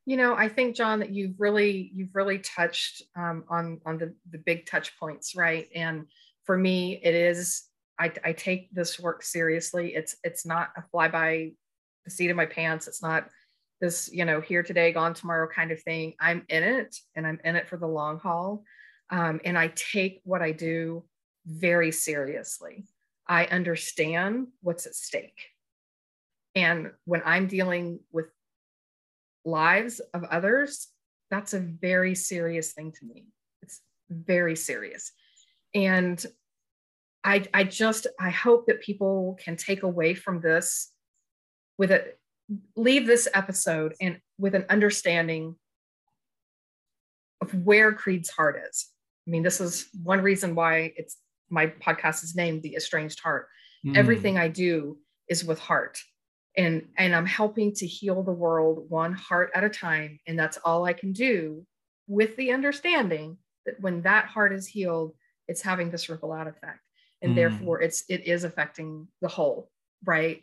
You 0.07 0.17
know, 0.19 0.35
I 0.35 0.49
think 0.49 0.77
John 0.77 0.99
that 0.99 1.11
you've 1.11 1.37
really 1.39 1.91
you've 1.95 2.15
really 2.15 2.39
touched 2.39 3.03
um, 3.17 3.45
on 3.49 3.81
on 3.87 3.97
the 3.99 4.15
the 4.31 4.39
big 4.39 4.67
touch 4.67 4.99
points, 4.99 5.35
right? 5.35 5.69
And 5.75 6.07
for 6.45 6.59
me, 6.59 7.01
it 7.03 7.15
is 7.15 7.65
I, 7.99 8.13
I 8.25 8.33
take 8.33 8.73
this 8.75 9.01
work 9.01 9.23
seriously. 9.23 9.95
It's 9.95 10.17
it's 10.23 10.45
not 10.45 10.71
a 10.77 10.83
fly 10.83 11.09
by 11.09 11.53
the 12.05 12.11
seat 12.11 12.31
of 12.31 12.37
my 12.37 12.47
pants. 12.47 12.87
It's 12.87 13.03
not 13.03 13.29
this 13.81 14.11
you 14.13 14.27
know 14.27 14.41
here 14.41 14.63
today, 14.63 14.93
gone 14.93 15.15
tomorrow 15.15 15.49
kind 15.49 15.71
of 15.71 15.81
thing. 15.83 16.15
I'm 16.21 16.45
in 16.49 16.63
it, 16.63 16.97
and 17.15 17.27
I'm 17.27 17.41
in 17.45 17.57
it 17.57 17.69
for 17.69 17.79
the 17.79 17.89
long 17.89 18.19
haul. 18.19 18.65
Um, 19.11 19.41
and 19.45 19.59
I 19.59 19.69
take 19.69 20.21
what 20.25 20.43
I 20.43 20.53
do 20.53 21.05
very 21.47 21.93
seriously. 21.93 22.85
I 23.27 23.47
understand 23.47 24.49
what's 24.61 24.87
at 24.87 24.95
stake. 24.95 25.41
And 26.55 26.93
when 27.05 27.23
I'm 27.25 27.47
dealing 27.47 28.01
with 28.13 28.27
lives 29.45 30.01
of 30.13 30.25
others, 30.25 30.89
that's 31.31 31.55
a 31.55 31.61
very 31.61 32.15
serious 32.15 32.73
thing 32.73 32.93
to 32.93 33.05
me. 33.05 33.27
It's 33.63 33.81
very 34.11 34.57
serious. 34.57 35.11
And 35.75 36.25
I, 37.25 37.45
I 37.53 37.65
just, 37.65 38.07
I 38.21 38.31
hope 38.31 38.67
that 38.67 38.83
people 38.83 39.39
can 39.43 39.57
take 39.57 39.83
away 39.83 40.15
from 40.15 40.41
this 40.41 40.93
with 41.79 41.91
it, 41.91 42.19
leave 42.77 43.07
this 43.07 43.27
episode 43.33 43.95
and 44.01 44.21
with 44.39 44.55
an 44.55 44.67
understanding 44.69 45.57
of 47.41 47.65
where 47.65 47.93
Kreed's 47.93 48.31
heart 48.31 48.63
is. 48.69 48.89
I 49.27 49.31
mean, 49.31 49.43
this 49.43 49.61
is 49.61 49.89
one 50.03 50.21
reason 50.21 50.55
why 50.55 50.93
it's 50.97 51.17
my 51.55 51.67
podcast 51.69 52.25
is 52.25 52.35
named 52.35 52.63
the 52.63 52.75
estranged 52.77 53.21
heart. 53.21 53.49
Mm. 53.87 53.97
everything 53.97 54.39
i 54.39 54.49
do 54.49 54.99
is 55.29 55.45
with 55.45 55.59
heart. 55.59 55.99
And 56.57 56.89
and 56.97 57.15
i'm 57.15 57.27
helping 57.27 57.73
to 57.75 57.87
heal 57.87 58.23
the 58.23 58.33
world 58.33 58.87
one 58.89 59.13
heart 59.13 59.51
at 59.55 59.65
a 59.65 59.69
time. 59.69 60.19
And 60.27 60.39
that's 60.39 60.59
all 60.65 60.85
i 60.85 60.93
can 60.93 61.13
do 61.13 61.67
with 62.07 62.37
the 62.37 62.53
understanding 62.53 63.39
that 63.67 63.81
when 63.81 64.03
that 64.03 64.27
heart 64.27 64.53
is 64.53 64.67
healed 64.67 65.13
it's 65.49 65.63
having 65.63 65.91
this 65.91 66.09
ripple 66.09 66.33
out 66.33 66.49
effect. 66.49 66.81
And 67.21 67.33
mm. 67.33 67.37
therefore 67.37 67.83
it's 67.83 68.05
it 68.09 68.27
is 68.27 68.45
affecting 68.45 69.09
the 69.21 69.29
whole 69.29 69.71
right? 70.05 70.43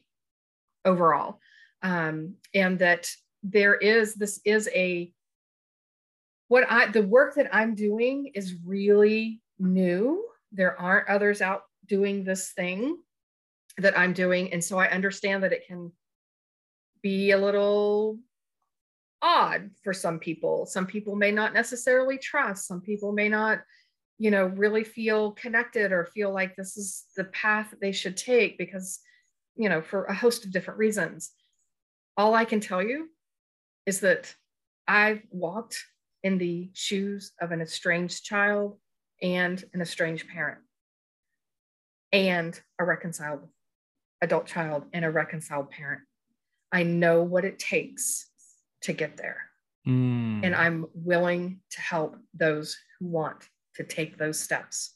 Overall. 0.86 1.40
Um 1.82 2.36
and 2.54 2.80
that 2.80 3.10
there 3.44 3.76
is 3.76 4.16
this 4.16 4.40
is 4.46 4.70
a 4.74 5.12
what 6.48 6.66
i 6.70 6.86
the 6.92 7.02
work 7.02 7.36
that 7.36 7.54
i'm 7.56 7.74
doing 7.76 8.32
is 8.36 8.56
really 8.66 9.42
new 9.58 10.24
there 10.52 10.80
aren't 10.80 11.10
others 11.10 11.42
out 11.42 11.64
doing 11.88 12.24
this 12.24 12.52
thing 12.52 12.98
that 13.78 13.98
I'm 13.98 14.14
doing. 14.14 14.52
And 14.54 14.64
so 14.64 14.78
I 14.78 14.90
understand 14.90 15.44
that 15.44 15.54
it 15.54 15.66
can 15.68 15.92
be 17.02 17.32
a 17.32 17.38
little 17.38 18.20
odd 19.22 19.70
for 19.84 19.94
some 19.94 20.20
people. 20.20 20.66
Some 20.66 20.86
people 20.86 21.16
may 21.16 21.32
not 21.32 21.54
necessarily 21.54 22.18
trust, 22.18 22.68
some 22.68 22.82
people 22.82 23.12
may 23.12 23.30
not, 23.30 23.62
you 24.18 24.32
know, 24.32 24.46
really 24.46 24.84
feel 24.84 25.32
connected 25.32 25.92
or 25.92 26.06
feel 26.06 26.34
like 26.34 26.56
this 26.56 26.78
is 26.78 27.06
the 27.16 27.26
path 27.26 27.74
they 27.82 27.92
should 27.92 28.18
take 28.18 28.58
because, 28.58 29.00
you 29.56 29.70
know, 29.70 29.82
for 29.82 30.06
a 30.06 30.14
host 30.14 30.46
of 30.46 30.52
different 30.52 30.80
reasons. 30.80 31.32
All 32.18 32.34
I 32.34 32.46
can 32.46 32.60
tell 32.60 32.84
you 32.84 33.10
is 33.86 34.02
that 34.02 34.36
I've 34.88 35.22
walked 35.32 35.84
in 36.24 36.38
the 36.38 36.70
shoes 36.74 37.32
of 37.42 37.52
an 37.52 37.62
estranged 37.62 38.26
child 38.26 38.78
and 39.22 39.64
an 39.74 39.82
estranged 39.82 40.28
parent 40.28 40.60
and 42.12 42.60
a 42.80 42.86
reconciled 42.86 43.48
adult 44.22 44.46
child 44.46 44.86
and 44.94 45.06
a 45.06 45.12
reconciled 45.12 45.70
parent. 45.70 46.02
I 46.72 46.84
know 46.84 47.24
what 47.24 47.46
it 47.46 47.60
takes 47.60 48.30
to 48.82 48.94
get 48.94 49.18
there. 49.18 49.42
Mm. 49.88 50.42
And 50.44 50.56
I'm 50.56 50.86
willing 50.94 51.60
to 51.72 51.82
help 51.82 52.16
those 52.34 52.78
who 53.00 53.08
want 53.08 53.48
to 53.76 53.84
take 53.84 54.18
those 54.18 54.40
steps 54.40 54.96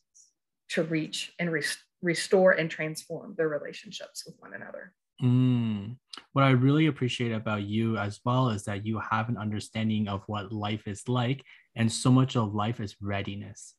to 0.69 0.83
reach 0.83 1.33
and 1.39 1.51
re- 1.51 1.63
restore 2.01 2.51
and 2.51 2.69
transform 2.69 3.35
their 3.37 3.49
relationships 3.49 4.23
with 4.25 4.35
one 4.39 4.53
another. 4.53 4.93
Mm. 5.23 5.97
What 6.33 6.43
I 6.43 6.51
really 6.51 6.87
appreciate 6.87 7.31
about 7.31 7.63
you 7.63 7.97
as 7.97 8.19
well 8.25 8.49
is 8.49 8.63
that 8.65 8.85
you 8.85 8.99
have 8.99 9.29
an 9.29 9.37
understanding 9.37 10.07
of 10.07 10.23
what 10.27 10.51
life 10.51 10.87
is 10.87 11.07
like, 11.07 11.43
and 11.75 11.91
so 11.91 12.11
much 12.11 12.35
of 12.35 12.53
life 12.53 12.79
is 12.79 12.95
readiness. 13.01 13.75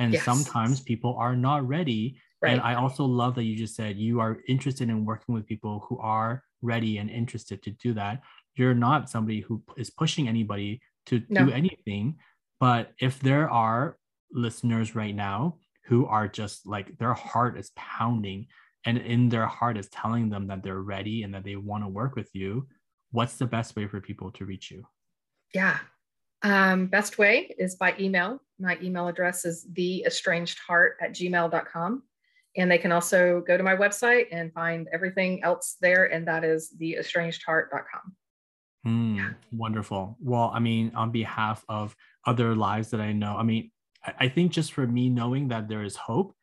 And 0.00 0.14
yes. 0.14 0.24
sometimes 0.24 0.80
people 0.80 1.14
are 1.18 1.36
not 1.36 1.68
ready. 1.68 2.18
Right. 2.42 2.52
And 2.52 2.60
I 2.62 2.74
also 2.74 3.04
love 3.04 3.34
that 3.36 3.44
you 3.44 3.54
just 3.54 3.76
said 3.76 3.98
you 3.98 4.18
are 4.18 4.38
interested 4.48 4.88
in 4.88 5.04
working 5.04 5.34
with 5.34 5.46
people 5.46 5.86
who 5.88 5.98
are 5.98 6.42
ready 6.62 6.98
and 6.98 7.10
interested 7.10 7.62
to 7.62 7.70
do 7.70 7.92
that. 7.94 8.22
You're 8.56 8.74
not 8.74 9.10
somebody 9.10 9.40
who 9.40 9.62
is 9.76 9.90
pushing 9.90 10.26
anybody 10.26 10.80
to 11.06 11.22
no. 11.28 11.46
do 11.46 11.52
anything. 11.52 12.16
But 12.58 12.92
if 12.98 13.20
there 13.20 13.48
are 13.48 13.98
listeners 14.32 14.94
right 14.94 15.14
now 15.14 15.58
who 15.84 16.06
are 16.06 16.28
just 16.28 16.66
like 16.66 16.96
their 16.98 17.14
heart 17.14 17.58
is 17.58 17.70
pounding 17.76 18.46
and 18.86 18.96
in 18.96 19.28
their 19.28 19.46
heart 19.46 19.76
is 19.76 19.88
telling 19.90 20.30
them 20.30 20.46
that 20.46 20.62
they're 20.62 20.80
ready 20.80 21.22
and 21.22 21.34
that 21.34 21.44
they 21.44 21.56
want 21.56 21.84
to 21.84 21.88
work 21.88 22.16
with 22.16 22.30
you, 22.32 22.66
what's 23.12 23.36
the 23.36 23.46
best 23.46 23.76
way 23.76 23.86
for 23.86 24.00
people 24.00 24.30
to 24.32 24.46
reach 24.46 24.70
you? 24.70 24.84
Yeah, 25.54 25.78
um, 26.42 26.86
best 26.86 27.18
way 27.18 27.54
is 27.58 27.76
by 27.76 27.94
email. 27.98 28.40
My 28.58 28.78
email 28.82 29.08
address 29.08 29.44
is 29.44 29.66
theestrangedheart 29.72 30.90
at 31.00 31.12
gmail.com. 31.12 32.02
And 32.56 32.70
they 32.70 32.78
can 32.78 32.90
also 32.90 33.42
go 33.46 33.56
to 33.56 33.62
my 33.62 33.76
website 33.76 34.26
and 34.32 34.52
find 34.52 34.88
everything 34.92 35.42
else 35.44 35.76
there, 35.80 36.06
and 36.06 36.26
that 36.26 36.42
is 36.42 36.74
theestrangedheart.com. 36.80 38.16
Mm, 38.86 39.16
yeah. 39.16 39.30
Wonderful. 39.52 40.16
Well, 40.20 40.50
I 40.52 40.58
mean, 40.58 40.92
on 40.96 41.10
behalf 41.10 41.64
of 41.68 41.94
other 42.26 42.54
lives 42.54 42.90
that 42.90 43.00
I 43.00 43.12
know, 43.12 43.36
I 43.36 43.42
mean, 43.42 43.70
I 44.18 44.28
think 44.28 44.52
just 44.52 44.72
for 44.72 44.86
me 44.86 45.10
knowing 45.10 45.48
that 45.48 45.68
there 45.68 45.82
is 45.82 45.94
hope, 45.94 46.34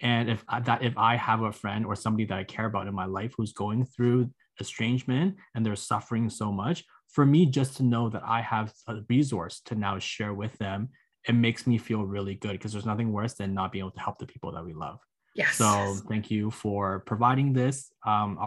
and 0.00 0.28
if 0.28 0.44
that 0.64 0.82
if 0.82 0.98
I 0.98 1.16
have 1.16 1.42
a 1.42 1.52
friend 1.52 1.86
or 1.86 1.94
somebody 1.94 2.24
that 2.26 2.36
I 2.36 2.44
care 2.44 2.66
about 2.66 2.88
in 2.88 2.94
my 2.94 3.04
life 3.04 3.32
who's 3.36 3.52
going 3.52 3.86
through 3.86 4.28
estrangement 4.60 5.36
and 5.54 5.64
they're 5.64 5.76
suffering 5.76 6.28
so 6.28 6.50
much, 6.50 6.84
for 7.14 7.24
me 7.24 7.46
just 7.46 7.76
to 7.76 7.84
know 7.84 8.10
that 8.10 8.22
I 8.24 8.42
have 8.42 8.72
a 8.88 8.96
resource 9.08 9.60
to 9.66 9.76
now 9.76 9.98
share 10.00 10.34
with 10.34 10.58
them, 10.58 10.88
it 11.28 11.34
makes 11.34 11.66
me 11.66 11.78
feel 11.78 12.02
really 12.02 12.34
good 12.34 12.52
because 12.52 12.72
there's 12.72 12.84
nothing 12.84 13.12
worse 13.12 13.34
than 13.34 13.54
not 13.54 13.70
being 13.70 13.84
able 13.84 13.92
to 13.92 14.00
help 14.00 14.18
the 14.18 14.26
people 14.26 14.52
that 14.52 14.64
we 14.64 14.74
love. 14.74 14.98
Yes. 15.36 15.56
So 15.56 15.96
thank 16.08 16.30
you 16.30 16.50
for 16.50 17.00
providing 17.06 17.52
this 17.52 17.92
um, 18.04 18.38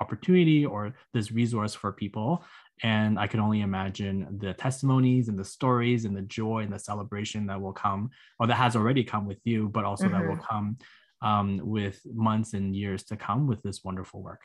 opportunity 0.00 0.66
or 0.66 0.94
this 1.12 1.30
resource 1.30 1.74
for 1.74 1.92
people. 1.92 2.42
And 2.82 3.18
I 3.18 3.26
can 3.26 3.40
only 3.40 3.60
imagine 3.60 4.38
the 4.38 4.54
testimonies 4.54 5.28
and 5.28 5.38
the 5.38 5.44
stories 5.44 6.04
and 6.04 6.16
the 6.16 6.22
joy 6.22 6.60
and 6.60 6.72
the 6.72 6.78
celebration 6.78 7.46
that 7.46 7.60
will 7.60 7.72
come, 7.72 8.10
or 8.38 8.46
that 8.46 8.54
has 8.54 8.76
already 8.76 9.04
come 9.04 9.26
with 9.26 9.38
you, 9.44 9.68
but 9.68 9.84
also 9.84 10.04
mm-hmm. 10.04 10.14
that 10.14 10.26
will 10.26 10.36
mm-hmm. 10.36 10.54
come 10.54 10.76
um, 11.22 11.60
with 11.62 12.00
months 12.12 12.54
and 12.54 12.76
years 12.76 13.02
to 13.04 13.16
come 13.16 13.46
with 13.46 13.62
this 13.62 13.82
wonderful 13.84 14.22
work. 14.22 14.40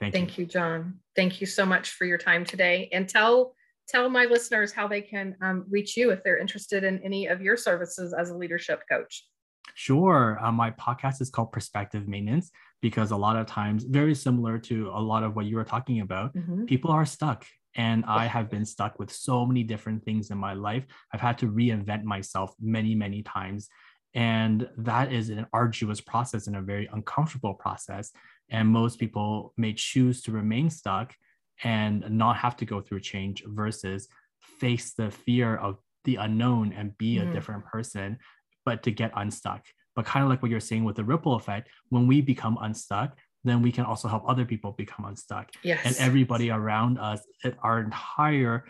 Thank, 0.00 0.14
Thank 0.14 0.38
you. 0.38 0.44
you, 0.44 0.50
John. 0.50 0.98
Thank 1.14 1.40
you 1.40 1.46
so 1.46 1.64
much 1.64 1.90
for 1.90 2.04
your 2.04 2.18
time 2.18 2.44
today. 2.44 2.88
And 2.92 3.08
tell 3.08 3.54
tell 3.88 4.08
my 4.08 4.24
listeners 4.24 4.72
how 4.72 4.88
they 4.88 5.02
can 5.02 5.36
um, 5.42 5.66
reach 5.68 5.96
you 5.96 6.10
if 6.10 6.22
they're 6.22 6.38
interested 6.38 6.84
in 6.84 7.02
any 7.04 7.26
of 7.26 7.42
your 7.42 7.56
services 7.56 8.14
as 8.14 8.30
a 8.30 8.36
leadership 8.36 8.82
coach. 8.90 9.26
Sure. 9.74 10.38
Uh, 10.42 10.52
my 10.52 10.70
podcast 10.72 11.20
is 11.20 11.30
called 11.30 11.52
Perspective 11.52 12.08
Maintenance 12.08 12.50
because 12.80 13.10
a 13.10 13.16
lot 13.16 13.36
of 13.36 13.46
times, 13.46 13.84
very 13.84 14.14
similar 14.14 14.58
to 14.58 14.90
a 14.94 15.00
lot 15.00 15.22
of 15.22 15.36
what 15.36 15.46
you 15.46 15.56
were 15.56 15.64
talking 15.64 16.00
about, 16.00 16.34
mm-hmm. 16.34 16.64
people 16.64 16.90
are 16.90 17.06
stuck. 17.06 17.46
And 17.74 18.04
I 18.06 18.26
have 18.26 18.50
been 18.50 18.66
stuck 18.66 18.98
with 18.98 19.10
so 19.10 19.46
many 19.46 19.62
different 19.62 20.04
things 20.04 20.30
in 20.30 20.36
my 20.36 20.52
life. 20.52 20.84
I've 21.12 21.22
had 21.22 21.38
to 21.38 21.46
reinvent 21.46 22.02
myself 22.02 22.54
many, 22.60 22.94
many 22.94 23.22
times. 23.22 23.68
And 24.14 24.68
that 24.76 25.12
is 25.12 25.30
an 25.30 25.46
arduous 25.52 26.00
process 26.00 26.46
and 26.46 26.56
a 26.56 26.60
very 26.60 26.88
uncomfortable 26.92 27.54
process. 27.54 28.12
And 28.50 28.68
most 28.68 28.98
people 28.98 29.54
may 29.56 29.72
choose 29.72 30.22
to 30.22 30.32
remain 30.32 30.68
stuck 30.70 31.14
and 31.64 32.08
not 32.10 32.36
have 32.36 32.56
to 32.56 32.64
go 32.64 32.80
through 32.80 33.00
change 33.00 33.42
versus 33.46 34.08
face 34.60 34.92
the 34.92 35.10
fear 35.10 35.56
of 35.56 35.78
the 36.04 36.16
unknown 36.16 36.72
and 36.72 36.96
be 36.98 37.16
mm. 37.16 37.28
a 37.28 37.32
different 37.32 37.64
person 37.64 38.18
but 38.64 38.82
to 38.84 38.90
get 38.90 39.12
unstuck. 39.16 39.64
But 39.94 40.06
kind 40.06 40.22
of 40.22 40.30
like 40.30 40.42
what 40.42 40.50
you're 40.50 40.60
saying 40.60 40.84
with 40.84 40.96
the 40.96 41.04
ripple 41.04 41.34
effect, 41.34 41.68
when 41.90 42.06
we 42.06 42.20
become 42.20 42.58
unstuck, 42.60 43.16
then 43.44 43.60
we 43.60 43.72
can 43.72 43.84
also 43.84 44.08
help 44.08 44.22
other 44.26 44.44
people 44.44 44.72
become 44.72 45.04
unstuck. 45.04 45.50
Yes. 45.62 45.84
And 45.84 45.96
everybody 45.98 46.50
around 46.50 46.98
us, 46.98 47.20
our 47.62 47.80
entire 47.80 48.64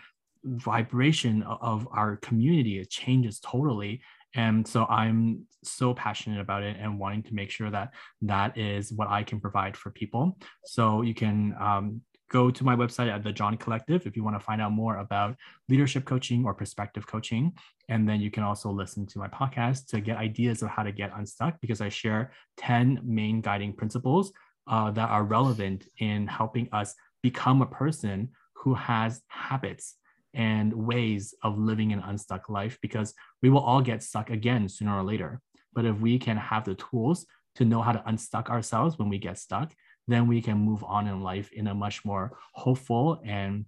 vibration 0.45 1.43
of 1.43 1.87
our 1.93 2.17
community, 2.17 2.79
it 2.79 2.91
changes 2.91 3.39
totally. 3.41 4.01
And 4.35 4.67
so 4.67 4.87
I'm 4.87 5.47
so 5.63 5.95
passionate 5.95 6.41
about 6.41 6.63
it 6.63 6.77
and 6.81 6.99
wanting 6.99 7.23
to 7.25 7.35
make 7.35 7.51
sure 7.51 7.71
that 7.71 7.93
that 8.23 8.57
is 8.57 8.93
what 8.93 9.09
I 9.09 9.23
can 9.23 9.41
provide 9.41 9.77
for 9.77 9.91
people. 9.91 10.37
So 10.65 11.03
you 11.03 11.15
can 11.15 11.55
um, 11.61 12.01
go 12.31 12.51
to 12.51 12.65
my 12.65 12.75
website 12.75 13.13
at 13.13 13.23
the 13.23 13.31
John 13.31 13.57
Collective 13.57 14.07
if 14.07 14.17
you 14.17 14.25
want 14.25 14.37
to 14.37 14.45
find 14.45 14.61
out 14.61 14.73
more 14.73 14.97
about 14.97 15.37
leadership 15.69 16.05
coaching 16.05 16.45
or 16.45 16.55
perspective 16.55 17.07
coaching. 17.07 17.53
And 17.89 18.09
then 18.09 18.21
you 18.21 18.31
can 18.31 18.43
also 18.43 18.71
listen 18.71 19.07
to 19.09 19.19
my 19.19 19.29
podcast 19.29 19.87
to 19.89 20.01
get 20.01 20.17
ideas 20.17 20.63
of 20.63 20.71
how 20.71 20.83
to 20.83 20.93
get 20.93 21.13
unstuck 21.15 21.61
because 21.61 21.81
I 21.81 21.91
share 21.91 22.33
10 22.57 23.01
main 23.05 23.43
guiding 23.43 23.75
principles 23.75 24.33
uh, 24.67 24.91
that 24.93 25.11
are 25.11 25.25
relevant 25.25 25.87
in 25.99 26.27
helping 26.27 26.69
us 26.73 26.95
become 27.23 27.61
a 27.61 27.67
person 27.67 28.31
who 28.55 28.75
has 28.75 29.21
habits 29.29 29.97
and 30.35 30.73
ways 30.73 31.35
of 31.43 31.59
living 31.59 31.93
an 31.93 32.01
unstuck 32.01 32.49
life 32.49 32.79
because 32.81 33.15
we 33.43 33.51
will 33.51 33.61
all 33.61 33.83
get 33.83 34.03
stuck 34.03 34.31
again 34.31 34.69
sooner 34.69 34.97
or 34.97 35.03
later. 35.03 35.41
But 35.75 35.85
if 35.85 35.99
we 35.99 36.19
can 36.19 36.37
have 36.37 36.65
the 36.65 36.75
tools 36.75 37.27
to 37.57 37.65
know 37.65 37.83
how 37.83 37.93
to 37.93 38.03
unstuck 38.09 38.51
ourselves 38.51 38.99
when 38.99 39.09
we 39.09 39.19
get 39.19 39.39
stuck, 39.39 39.73
then 40.09 40.27
we 40.27 40.41
can 40.43 40.59
move 40.59 40.83
on 40.85 41.07
in 41.07 41.21
life 41.21 41.51
in 41.53 41.69
a 41.69 41.75
much 41.75 42.05
more 42.05 42.39
hopeful 42.55 43.21
and 43.25 43.67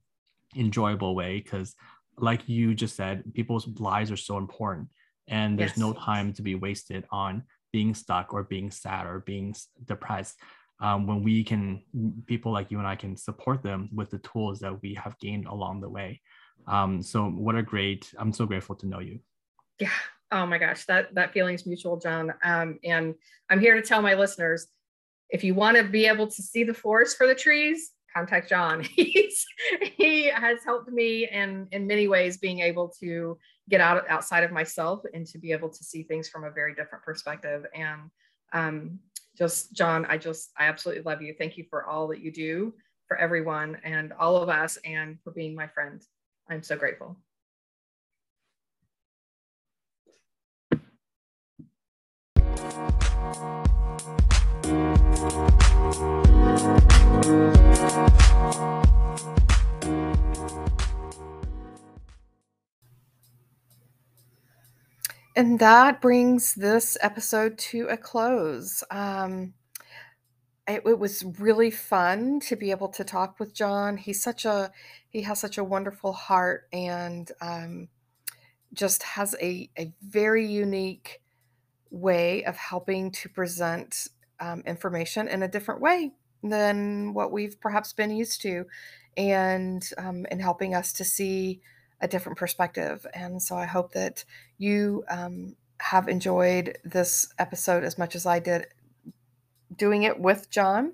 enjoyable 0.56 1.14
way. 1.14 1.40
Because, 1.40 1.74
like 2.18 2.48
you 2.48 2.74
just 2.74 2.96
said, 2.96 3.24
people's 3.34 3.68
lives 3.78 4.10
are 4.10 4.16
so 4.16 4.38
important, 4.38 4.88
and 5.28 5.58
there's 5.58 5.72
yes. 5.72 5.78
no 5.78 5.92
time 5.92 6.32
to 6.34 6.42
be 6.42 6.54
wasted 6.54 7.04
on 7.10 7.44
being 7.72 7.94
stuck 7.94 8.32
or 8.32 8.44
being 8.44 8.70
sad 8.70 9.06
or 9.06 9.20
being 9.20 9.54
depressed. 9.84 10.36
Um, 10.80 11.06
when 11.06 11.22
we 11.22 11.44
can, 11.44 11.82
people 12.26 12.52
like 12.52 12.70
you 12.70 12.78
and 12.78 12.86
I 12.86 12.96
can 12.96 13.16
support 13.16 13.62
them 13.62 13.88
with 13.92 14.10
the 14.10 14.18
tools 14.18 14.60
that 14.60 14.82
we 14.82 14.94
have 14.94 15.18
gained 15.18 15.46
along 15.46 15.80
the 15.80 15.88
way. 15.88 16.20
Um, 16.66 17.02
so, 17.02 17.26
what 17.28 17.56
a 17.56 17.62
great! 17.62 18.12
I'm 18.18 18.32
so 18.32 18.46
grateful 18.46 18.74
to 18.76 18.86
know 18.86 19.00
you. 19.00 19.20
Yeah. 19.78 19.90
Oh 20.30 20.46
my 20.46 20.58
gosh, 20.58 20.84
that 20.86 21.14
that 21.14 21.32
feeling's 21.32 21.66
mutual, 21.66 21.98
John. 21.98 22.32
Um, 22.42 22.78
and 22.82 23.14
I'm 23.50 23.60
here 23.60 23.74
to 23.74 23.82
tell 23.82 24.02
my 24.02 24.14
listeners 24.14 24.66
if 25.30 25.44
you 25.44 25.54
want 25.54 25.76
to 25.76 25.84
be 25.84 26.06
able 26.06 26.26
to 26.26 26.42
see 26.42 26.64
the 26.64 26.74
forest 26.74 27.16
for 27.16 27.26
the 27.26 27.34
trees, 27.34 27.92
contact 28.14 28.48
John. 28.48 28.80
He's 28.96 29.44
he 29.96 30.26
has 30.26 30.64
helped 30.64 30.90
me 30.90 31.28
in 31.28 31.68
in 31.72 31.86
many 31.86 32.08
ways 32.08 32.38
being 32.38 32.60
able 32.60 32.92
to 33.00 33.38
get 33.68 33.80
out 33.80 34.08
outside 34.08 34.44
of 34.44 34.52
myself 34.52 35.02
and 35.12 35.26
to 35.26 35.38
be 35.38 35.52
able 35.52 35.68
to 35.68 35.84
see 35.84 36.02
things 36.02 36.28
from 36.28 36.44
a 36.44 36.50
very 36.50 36.74
different 36.74 37.04
perspective. 37.04 37.64
And 37.74 38.10
um, 38.52 38.98
just 39.36 39.74
John, 39.74 40.06
I 40.06 40.18
just 40.18 40.50
I 40.58 40.64
absolutely 40.66 41.02
love 41.02 41.22
you. 41.22 41.34
Thank 41.38 41.56
you 41.56 41.64
for 41.68 41.86
all 41.86 42.08
that 42.08 42.20
you 42.20 42.32
do 42.32 42.74
for 43.06 43.16
everyone 43.18 43.76
and 43.84 44.12
all 44.14 44.36
of 44.36 44.48
us, 44.48 44.78
and 44.84 45.18
for 45.22 45.30
being 45.30 45.54
my 45.54 45.66
friend. 45.66 46.02
I'm 46.48 46.62
so 46.62 46.76
grateful. 46.76 47.16
And 65.36 65.58
that 65.58 66.00
brings 66.00 66.54
this 66.54 66.96
episode 67.00 67.58
to 67.58 67.88
a 67.88 67.96
close. 67.96 68.84
Um, 68.90 69.54
it, 70.66 70.82
it, 70.86 70.98
was 70.98 71.24
really 71.38 71.70
fun 71.70 72.40
to 72.40 72.56
be 72.56 72.70
able 72.70 72.88
to 72.88 73.04
talk 73.04 73.38
with 73.38 73.54
John. 73.54 73.96
He's 73.96 74.22
such 74.22 74.44
a 74.44 74.72
he 75.10 75.22
has 75.22 75.40
such 75.40 75.58
a 75.58 75.64
wonderful 75.64 76.12
heart 76.12 76.68
and 76.72 77.30
um, 77.40 77.88
just 78.72 79.02
has 79.02 79.34
a 79.40 79.68
a 79.78 79.92
very 80.02 80.46
unique 80.46 81.20
way 81.90 82.44
of 82.44 82.56
helping 82.56 83.10
to 83.12 83.28
present 83.28 84.08
um, 84.40 84.62
information 84.66 85.28
in 85.28 85.42
a 85.42 85.48
different 85.48 85.80
way 85.80 86.12
than 86.42 87.14
what 87.14 87.30
we've 87.30 87.60
perhaps 87.60 87.92
been 87.92 88.10
used 88.10 88.40
to, 88.42 88.66
and 89.16 89.90
um, 89.98 90.26
and 90.30 90.40
helping 90.40 90.74
us 90.74 90.92
to 90.94 91.04
see 91.04 91.60
a 92.00 92.08
different 92.08 92.38
perspective. 92.38 93.06
And 93.14 93.42
so 93.42 93.56
I 93.56 93.66
hope 93.66 93.92
that 93.92 94.24
you 94.58 95.04
um, 95.08 95.56
have 95.80 96.08
enjoyed 96.08 96.78
this 96.84 97.28
episode 97.38 97.84
as 97.84 97.98
much 97.98 98.14
as 98.14 98.26
I 98.26 98.38
did 98.38 98.66
doing 99.76 100.04
it 100.04 100.18
with 100.18 100.50
John. 100.50 100.92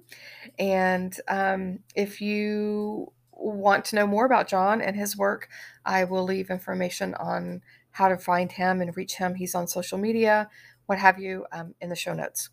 And 0.59 1.16
um, 1.29 1.81
if 1.95 2.21
you 2.21 3.12
want 3.33 3.85
to 3.87 3.97
know 3.97 4.07
more 4.07 4.27
about 4.27 4.49
John 4.49 4.81
and 4.81 4.97
his 4.97 5.16
work, 5.16 5.49
I 5.85 6.05
will 6.05 6.25
leave 6.25 6.51
information 6.51 7.14
on 7.14 7.62
how 7.91 8.09
to 8.09 8.16
find 8.16 8.53
him 8.53 8.81
and 8.81 8.97
reach 8.97 9.14
him. 9.14 9.35
He's 9.35 9.55
on 9.55 9.66
social 9.66 9.99
media, 9.99 10.49
what 10.87 10.99
have 10.99 11.18
you, 11.18 11.47
um, 11.53 11.75
in 11.81 11.89
the 11.89 11.97
show 11.97 12.12
notes. 12.12 12.51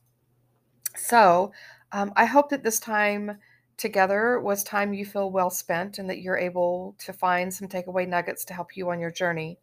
So 0.95 1.51
um, 1.91 2.11
I 2.15 2.25
hope 2.25 2.49
that 2.49 2.63
this 2.63 2.79
time 2.79 3.37
together 3.77 4.39
was 4.39 4.63
time 4.63 4.93
you 4.93 5.05
feel 5.05 5.29
well 5.29 5.51
spent 5.51 5.99
and 5.99 6.09
that 6.09 6.19
you're 6.19 6.37
able 6.37 6.95
to 6.99 7.13
find 7.13 7.53
some 7.53 7.67
takeaway 7.67 8.07
nuggets 8.07 8.43
to 8.45 8.53
help 8.53 8.75
you 8.75 8.89
on 8.89 8.99
your 8.99 9.11
journey, 9.11 9.59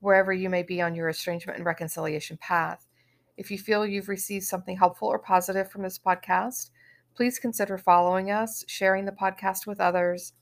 wherever 0.00 0.32
you 0.32 0.48
may 0.48 0.62
be 0.62 0.80
on 0.80 0.94
your 0.94 1.08
estrangement 1.08 1.58
and 1.58 1.66
reconciliation 1.66 2.38
path. 2.38 2.88
If 3.36 3.50
you 3.50 3.58
feel 3.58 3.86
you've 3.86 4.08
received 4.08 4.44
something 4.44 4.76
helpful 4.76 5.08
or 5.08 5.18
positive 5.18 5.70
from 5.70 5.82
this 5.82 5.98
podcast, 5.98 6.70
please 7.14 7.38
consider 7.38 7.78
following 7.78 8.30
us, 8.30 8.64
sharing 8.68 9.04
the 9.04 9.12
podcast 9.12 9.66
with 9.66 9.80
others, 9.80 10.34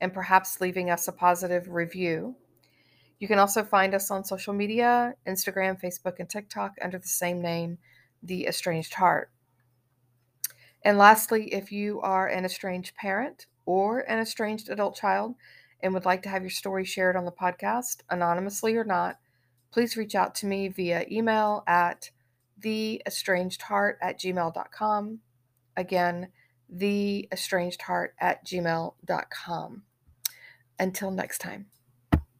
and 0.00 0.12
perhaps 0.12 0.60
leaving 0.60 0.90
us 0.90 1.06
a 1.06 1.12
positive 1.12 1.68
review. 1.68 2.36
You 3.18 3.28
can 3.28 3.38
also 3.38 3.62
find 3.62 3.94
us 3.94 4.10
on 4.10 4.24
social 4.24 4.54
media 4.54 5.14
Instagram, 5.26 5.78
Facebook, 5.80 6.18
and 6.18 6.28
TikTok 6.28 6.76
under 6.80 6.98
the 6.98 7.08
same 7.08 7.42
name, 7.42 7.78
The 8.22 8.46
Estranged 8.46 8.94
Heart. 8.94 9.30
And 10.82 10.96
lastly, 10.96 11.52
if 11.52 11.70
you 11.70 12.00
are 12.00 12.26
an 12.26 12.46
estranged 12.46 12.94
parent 12.94 13.46
or 13.66 14.00
an 14.00 14.18
estranged 14.18 14.70
adult 14.70 14.96
child 14.96 15.34
and 15.82 15.92
would 15.92 16.06
like 16.06 16.22
to 16.22 16.30
have 16.30 16.42
your 16.42 16.50
story 16.50 16.86
shared 16.86 17.16
on 17.16 17.26
the 17.26 17.32
podcast, 17.32 17.98
anonymously 18.08 18.74
or 18.76 18.84
not, 18.84 19.18
please 19.70 19.98
reach 19.98 20.14
out 20.14 20.34
to 20.36 20.46
me 20.46 20.68
via 20.68 21.04
email 21.10 21.62
at 21.66 22.10
theestrangedheart 22.60 23.94
at 24.00 24.18
gmail.com. 24.18 25.20
Again, 25.76 26.28
theestrangedheart 26.74 28.08
at 28.20 28.44
gmail.com. 28.46 29.82
Until 30.78 31.10
next 31.10 31.38
time. 31.38 31.66